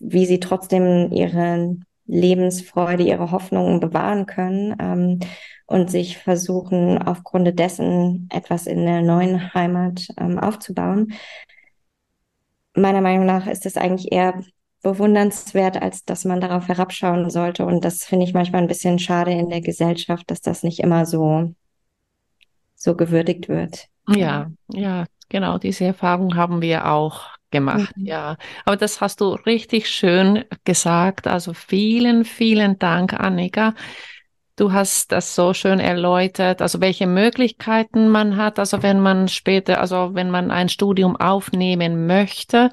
wie 0.00 0.24
sie 0.24 0.40
trotzdem 0.40 1.12
ihre 1.12 1.76
Lebensfreude, 2.06 3.02
ihre 3.02 3.30
Hoffnungen 3.30 3.78
bewahren 3.78 4.24
können 4.24 4.74
ähm, 4.80 5.20
und 5.66 5.90
sich 5.90 6.16
versuchen, 6.16 6.96
aufgrund 6.96 7.58
dessen 7.58 8.28
etwas 8.32 8.66
in 8.66 8.86
der 8.86 9.02
neuen 9.02 9.52
Heimat 9.52 10.08
ähm, 10.18 10.38
aufzubauen 10.38 11.12
meiner 12.74 13.00
Meinung 13.00 13.26
nach 13.26 13.46
ist 13.46 13.66
es 13.66 13.76
eigentlich 13.76 14.12
eher 14.12 14.42
bewundernswert, 14.84 15.82
als 15.82 16.04
dass 16.04 16.24
man 16.24 16.40
darauf 16.40 16.68
herabschauen 16.68 17.28
sollte. 17.30 17.66
Und 17.66 17.84
das 17.84 18.04
finde 18.04 18.24
ich 18.24 18.34
manchmal 18.34 18.62
ein 18.62 18.68
bisschen 18.68 19.00
schade 19.00 19.32
in 19.32 19.48
der 19.50 19.60
Gesellschaft, 19.60 20.30
dass 20.30 20.40
das 20.40 20.62
nicht 20.62 20.78
immer 20.78 21.06
so, 21.06 21.52
so 22.76 22.94
gewürdigt 22.94 23.48
wird. 23.48 23.88
Ja, 24.08 24.52
ja, 24.68 25.06
genau. 25.28 25.58
Diese 25.58 25.86
Erfahrung 25.86 26.36
haben 26.36 26.62
wir 26.62 26.88
auch 26.88 27.30
gemacht. 27.50 27.96
Mhm. 27.96 28.06
Ja, 28.06 28.36
aber 28.64 28.76
das 28.76 29.00
hast 29.00 29.20
du 29.20 29.30
richtig 29.32 29.88
schön 29.88 30.44
gesagt. 30.64 31.26
Also 31.26 31.54
vielen, 31.54 32.24
vielen 32.24 32.78
Dank, 32.78 33.14
Annika. 33.14 33.74
Du 34.56 34.72
hast 34.72 35.10
das 35.10 35.34
so 35.34 35.52
schön 35.52 35.80
erläutert, 35.80 36.62
also 36.62 36.80
welche 36.80 37.08
Möglichkeiten 37.08 38.08
man 38.08 38.36
hat, 38.36 38.60
also 38.60 38.84
wenn 38.84 39.00
man 39.00 39.26
später, 39.26 39.80
also 39.80 40.14
wenn 40.14 40.30
man 40.30 40.52
ein 40.52 40.68
Studium 40.68 41.16
aufnehmen 41.16 42.06
möchte. 42.06 42.70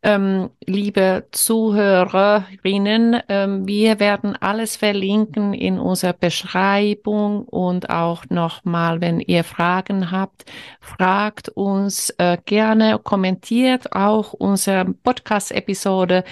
Ähm, 0.00 0.50
liebe 0.64 1.26
Zuhörerinnen, 1.32 3.20
ähm, 3.28 3.66
wir 3.66 3.98
werden 3.98 4.36
alles 4.36 4.76
verlinken 4.76 5.54
in 5.54 5.80
unserer 5.80 6.12
Beschreibung 6.12 7.42
und 7.42 7.90
auch 7.90 8.24
nochmal, 8.30 9.00
wenn 9.00 9.18
ihr 9.18 9.42
Fragen 9.42 10.12
habt, 10.12 10.44
fragt 10.80 11.48
uns 11.48 12.10
äh, 12.18 12.38
gerne, 12.44 13.00
kommentiert 13.02 13.92
auch 13.92 14.32
unsere 14.34 14.84
Podcast-Episode. 14.84 16.22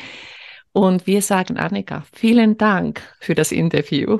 Und 0.72 1.08
wir 1.08 1.22
sagen, 1.22 1.56
Annika, 1.56 2.04
vielen 2.12 2.58
Dank 2.58 3.02
für 3.18 3.34
das 3.34 3.50
Interview. 3.50 4.18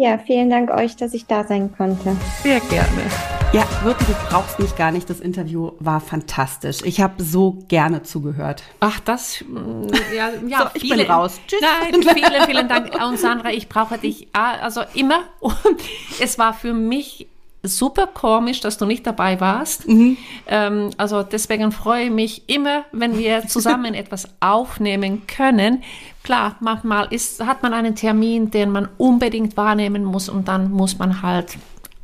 Ja, 0.00 0.16
vielen 0.16 0.48
Dank 0.48 0.70
euch, 0.70 0.94
dass 0.94 1.12
ich 1.12 1.26
da 1.26 1.42
sein 1.42 1.74
konnte. 1.76 2.16
Sehr 2.44 2.60
gerne. 2.60 3.10
Ja, 3.52 3.66
wirklich, 3.82 4.16
du 4.16 4.28
brauchst 4.28 4.60
mich 4.60 4.76
gar 4.76 4.92
nicht. 4.92 5.10
Das 5.10 5.18
Interview 5.18 5.72
war 5.80 6.00
fantastisch. 6.00 6.82
Ich 6.84 7.00
habe 7.00 7.20
so 7.20 7.58
gerne 7.66 8.04
zugehört. 8.04 8.62
Ach, 8.78 9.00
das, 9.00 9.44
mm, 9.48 9.88
ja, 10.14 10.30
ja 10.46 10.58
so, 10.58 10.66
ich 10.74 10.82
viele, 10.82 10.98
bin 10.98 11.10
raus. 11.10 11.40
Tschüss. 11.48 11.60
Nein, 11.60 12.00
vielen, 12.14 12.42
vielen 12.44 12.68
Dank. 12.68 12.94
Und 13.04 13.18
Sandra, 13.18 13.50
ich 13.50 13.68
brauche 13.68 13.98
dich 13.98 14.28
ah, 14.34 14.52
also 14.60 14.82
immer. 14.94 15.24
es 16.20 16.38
war 16.38 16.54
für 16.54 16.74
mich 16.74 17.26
super 17.62 18.06
komisch, 18.06 18.60
dass 18.60 18.78
du 18.78 18.86
nicht 18.86 19.06
dabei 19.06 19.40
warst. 19.40 19.88
Mhm. 19.88 20.16
Ähm, 20.46 20.90
also 20.96 21.22
deswegen 21.22 21.72
freue 21.72 22.04
ich 22.04 22.10
mich 22.10 22.48
immer, 22.48 22.84
wenn 22.92 23.18
wir 23.18 23.46
zusammen 23.48 23.94
etwas 23.94 24.28
aufnehmen 24.40 25.26
können. 25.26 25.82
Klar, 26.22 26.56
manchmal 26.60 27.08
ist, 27.10 27.44
hat 27.44 27.62
man 27.62 27.72
einen 27.72 27.94
Termin, 27.94 28.50
den 28.50 28.70
man 28.70 28.88
unbedingt 28.98 29.56
wahrnehmen 29.56 30.04
muss 30.04 30.28
und 30.28 30.48
dann 30.48 30.70
muss 30.70 30.98
man 30.98 31.22
halt 31.22 31.58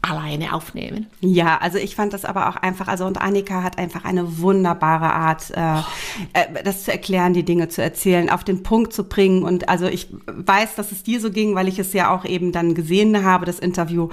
alleine 0.05 0.53
aufnehmen. 0.53 1.07
Ja, 1.21 1.59
also 1.59 1.79
ich 1.79 1.97
fand 1.97 2.13
das 2.13 2.25
aber 2.25 2.49
auch 2.49 2.57
einfach, 2.57 2.89
also 2.89 3.07
und 3.07 3.21
Annika 3.21 3.63
hat 3.63 3.79
einfach 3.79 4.05
eine 4.05 4.39
wunderbare 4.39 5.13
Art, 5.13 5.51
äh, 5.51 5.79
äh, 6.35 6.63
das 6.63 6.85
zu 6.85 6.93
erklären, 6.93 7.33
die 7.33 7.43
Dinge 7.43 7.69
zu 7.69 7.83
erzählen, 7.83 8.29
auf 8.29 8.45
den 8.45 8.63
Punkt 8.63 8.93
zu 8.93 9.05
bringen. 9.05 9.43
Und 9.43 9.69
also 9.69 9.87
ich 9.87 10.09
weiß, 10.27 10.75
dass 10.75 10.93
es 10.93 11.03
dir 11.03 11.21
so 11.21 11.31
ging, 11.31 11.55
weil 11.55 11.69
ich 11.69 11.79
es 11.79 11.93
ja 11.95 12.15
auch 12.15 12.25
eben 12.25 12.53
dann 12.53 12.75
gesehen 12.75 13.25
habe, 13.25 13.47
das 13.47 13.59
Interview 13.59 14.11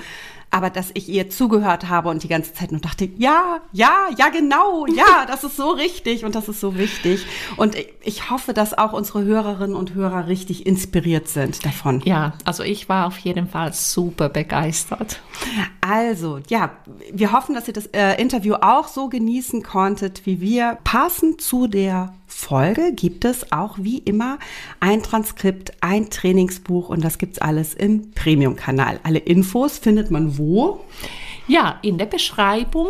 aber 0.52 0.70
dass 0.70 0.92
ich 0.94 1.10
ihr 1.10 1.30
zugehört 1.30 1.90
habe 1.90 2.10
und 2.10 2.24
die 2.24 2.28
ganze 2.28 2.54
Zeit 2.54 2.72
nur 2.72 2.82
dachte, 2.82 3.10
ja, 3.18 3.62
ja, 3.72 4.08
ja, 4.18 4.30
genau, 4.30 4.86
ja, 4.86 5.26
das 5.28 5.44
ist 5.44 5.56
so 5.56 5.72
richtig 5.72 6.26
und 6.26 6.36
das 6.36 6.50
ist 6.50 6.60
so 6.60 6.78
wichtig. 6.78 7.26
Und 7.56 7.76
ich 8.04 8.30
hoffe, 8.30 8.54
dass 8.54 8.78
auch 8.78 8.94
unsere 8.94 9.24
Hörerinnen 9.24 9.76
und 9.76 9.94
Hörer 9.94 10.28
richtig 10.28 10.66
inspiriert 10.66 11.30
sind 11.30 11.66
davon. 11.66 12.02
Ja, 12.04 12.34
also 12.44 12.64
ich 12.64 12.90
war 12.90 13.08
auf 13.08 13.18
jeden 13.20 13.48
Fall 13.48 13.74
super 13.74 14.30
begeistert. 14.30 15.22
Also, 15.80 16.40
ja, 16.50 16.72
wir 17.12 17.32
hoffen, 17.32 17.56
dass 17.56 17.68
ihr 17.68 17.74
das 17.74 17.88
äh, 17.88 18.22
Interview 18.22 18.56
auch 18.56 18.88
so 18.88 19.08
genießen 19.08 19.64
konntet 19.64 20.26
wie 20.26 20.42
wir. 20.42 20.78
Passend 20.84 21.42
zu 21.42 21.68
der 21.68 22.14
Folge 22.32 22.94
gibt 22.94 23.26
es 23.26 23.52
auch 23.52 23.76
wie 23.78 24.00
immer 24.00 24.40
ein 24.80 25.04
Transkript, 25.04 25.74
ein 25.82 26.10
Trainingsbuch 26.10 26.90
und 26.90 27.04
das 27.04 27.18
gibt's 27.18 27.40
alles 27.40 27.74
im 27.74 28.12
Premium-Kanal. 28.12 29.00
Alle 29.04 29.20
Infos 29.20 29.78
findet 29.78 30.12
man 30.12 30.38
wo? 30.38 30.80
Ja, 31.48 31.78
in 31.82 31.98
der 31.98 32.06
Beschreibung. 32.06 32.88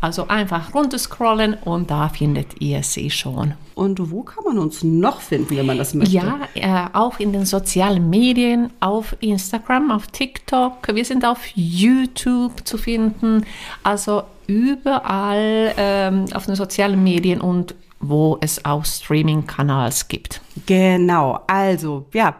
Also 0.00 0.26
einfach 0.26 0.74
runterscrollen 0.74 1.54
und 1.54 1.92
da 1.92 2.08
findet 2.08 2.60
ihr 2.60 2.82
sie 2.82 3.08
schon. 3.08 3.54
Und 3.76 4.10
wo 4.10 4.24
kann 4.24 4.42
man 4.42 4.58
uns 4.58 4.82
noch 4.82 5.20
finden, 5.20 5.56
wenn 5.56 5.64
man 5.64 5.78
das 5.78 5.94
möchte? 5.94 6.12
Ja, 6.12 6.40
äh, 6.54 6.88
auch 6.92 7.20
in 7.20 7.32
den 7.32 7.46
sozialen 7.46 8.10
Medien, 8.10 8.70
auf 8.80 9.14
Instagram, 9.20 9.92
auf 9.92 10.08
TikTok. 10.08 10.88
Wir 10.92 11.04
sind 11.04 11.24
auf 11.24 11.46
YouTube 11.54 12.66
zu 12.66 12.78
finden. 12.78 13.46
Also 13.84 14.24
überall 14.48 15.72
ähm, 15.76 16.24
auf 16.34 16.46
den 16.46 16.56
sozialen 16.56 17.02
Medien 17.04 17.40
und 17.40 17.76
wo 18.02 18.36
es 18.40 18.64
auch 18.64 18.84
Streaming-Kanals 18.84 20.08
gibt. 20.08 20.42
Genau, 20.66 21.40
also 21.46 22.06
ja, 22.12 22.36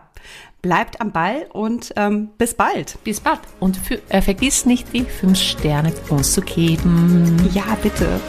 bleibt 0.61 1.01
am 1.01 1.12
Ball 1.12 1.46
und 1.53 1.92
ähm, 1.96 2.31
bis 2.38 2.55
bald. 2.55 2.98
Bis 3.05 3.20
bald. 3.20 3.40
Und 3.61 3.77
für, 3.77 4.01
äh, 4.09 4.22
vergiss 4.22 4.64
nicht, 4.66 4.92
die 4.92 5.05
fünf 5.05 5.38
Sterne 5.38 5.92
uns 6.09 6.33
zu 6.33 6.40
geben. 6.42 7.51
Ja, 7.53 7.77
bitte. 7.83 8.07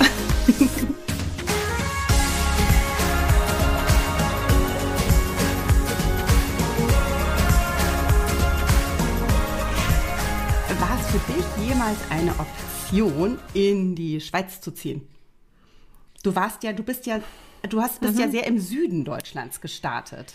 War 10.79 10.99
es 10.99 11.07
für 11.11 11.19
dich 11.31 11.45
jemals 11.67 11.97
eine 12.09 12.31
Option, 12.31 13.37
in 13.53 13.95
die 13.95 14.19
Schweiz 14.19 14.59
zu 14.59 14.71
ziehen? 14.71 15.07
Du 16.23 16.33
warst 16.35 16.63
ja, 16.63 16.73
du 16.73 16.83
bist 16.83 17.05
ja, 17.05 17.19
du 17.69 17.81
hast, 17.81 18.01
bist 18.01 18.15
mhm. 18.15 18.21
ja 18.21 18.29
sehr 18.29 18.47
im 18.47 18.59
Süden 18.59 19.03
Deutschlands 19.03 19.61
gestartet. 19.61 20.33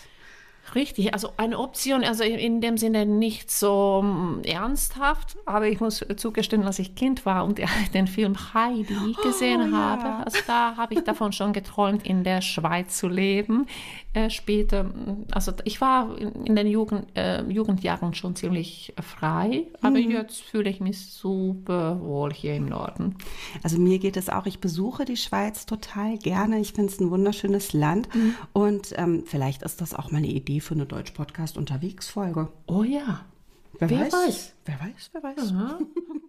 Richtig, 0.75 1.13
also 1.13 1.31
eine 1.37 1.57
Option, 1.57 2.03
also 2.03 2.23
in 2.23 2.61
dem 2.61 2.77
Sinne 2.77 3.07
nicht 3.07 3.49
so 3.49 4.03
mm, 4.03 4.43
ernsthaft, 4.43 5.35
aber 5.47 5.67
ich 5.67 5.79
muss 5.79 6.05
zugestehen, 6.15 6.63
als 6.63 6.77
ich 6.77 6.93
Kind 6.93 7.25
war 7.25 7.43
und 7.43 7.59
den 7.95 8.05
Film 8.05 8.35
Heidi 8.53 9.15
gesehen 9.23 9.73
oh, 9.73 9.75
habe, 9.75 10.03
ja. 10.03 10.23
also 10.23 10.39
da 10.45 10.77
habe 10.77 10.93
ich 10.93 11.03
davon 11.03 11.31
schon 11.31 11.53
geträumt, 11.53 12.05
in 12.05 12.23
der 12.23 12.41
Schweiz 12.41 12.97
zu 12.97 13.07
leben. 13.07 13.65
Äh, 14.11 14.31
später, 14.31 14.91
also 15.29 15.51
ich 15.65 15.81
war 15.81 16.17
in 16.17 16.55
den 16.55 16.65
Jugend, 16.65 17.15
äh, 17.15 17.43
Jugendjahren 17.43 18.15
schon 18.15 18.35
ziemlich 18.35 18.91
frei, 18.99 19.67
aber 19.81 19.99
mhm. 19.99 20.09
jetzt 20.09 20.41
fühle 20.41 20.67
ich 20.67 20.79
mich 20.79 21.11
super 21.11 22.01
wohl 22.01 22.33
hier 22.33 22.55
im 22.55 22.65
Norden. 22.65 23.17
Also 23.61 23.77
mir 23.77 23.99
geht 23.99 24.17
es 24.17 24.29
auch, 24.29 24.47
ich 24.47 24.59
besuche 24.59 25.05
die 25.05 25.15
Schweiz 25.15 25.67
total 25.67 26.17
gerne. 26.17 26.59
Ich 26.59 26.73
finde 26.73 26.91
es 26.91 26.99
ein 26.99 27.11
wunderschönes 27.11 27.73
Land 27.73 28.09
mhm. 28.15 28.33
und 28.51 28.93
ähm, 28.97 29.25
vielleicht 29.27 29.61
ist 29.61 29.79
das 29.79 29.93
auch 29.93 30.09
mal 30.09 30.17
eine 30.17 30.27
Idee 30.27 30.59
für 30.59 30.73
eine 30.73 30.87
Deutsch-Podcast-Unterwegs-Folge. 30.87 32.47
Oh 32.65 32.81
ja. 32.81 33.25
Wer, 33.77 33.91
wer 33.91 33.99
weiß? 33.99 34.13
weiß? 34.13 34.55
Wer 34.65 34.79
weiß, 34.79 35.09
wer 35.13 35.23
weiß. 35.23 35.53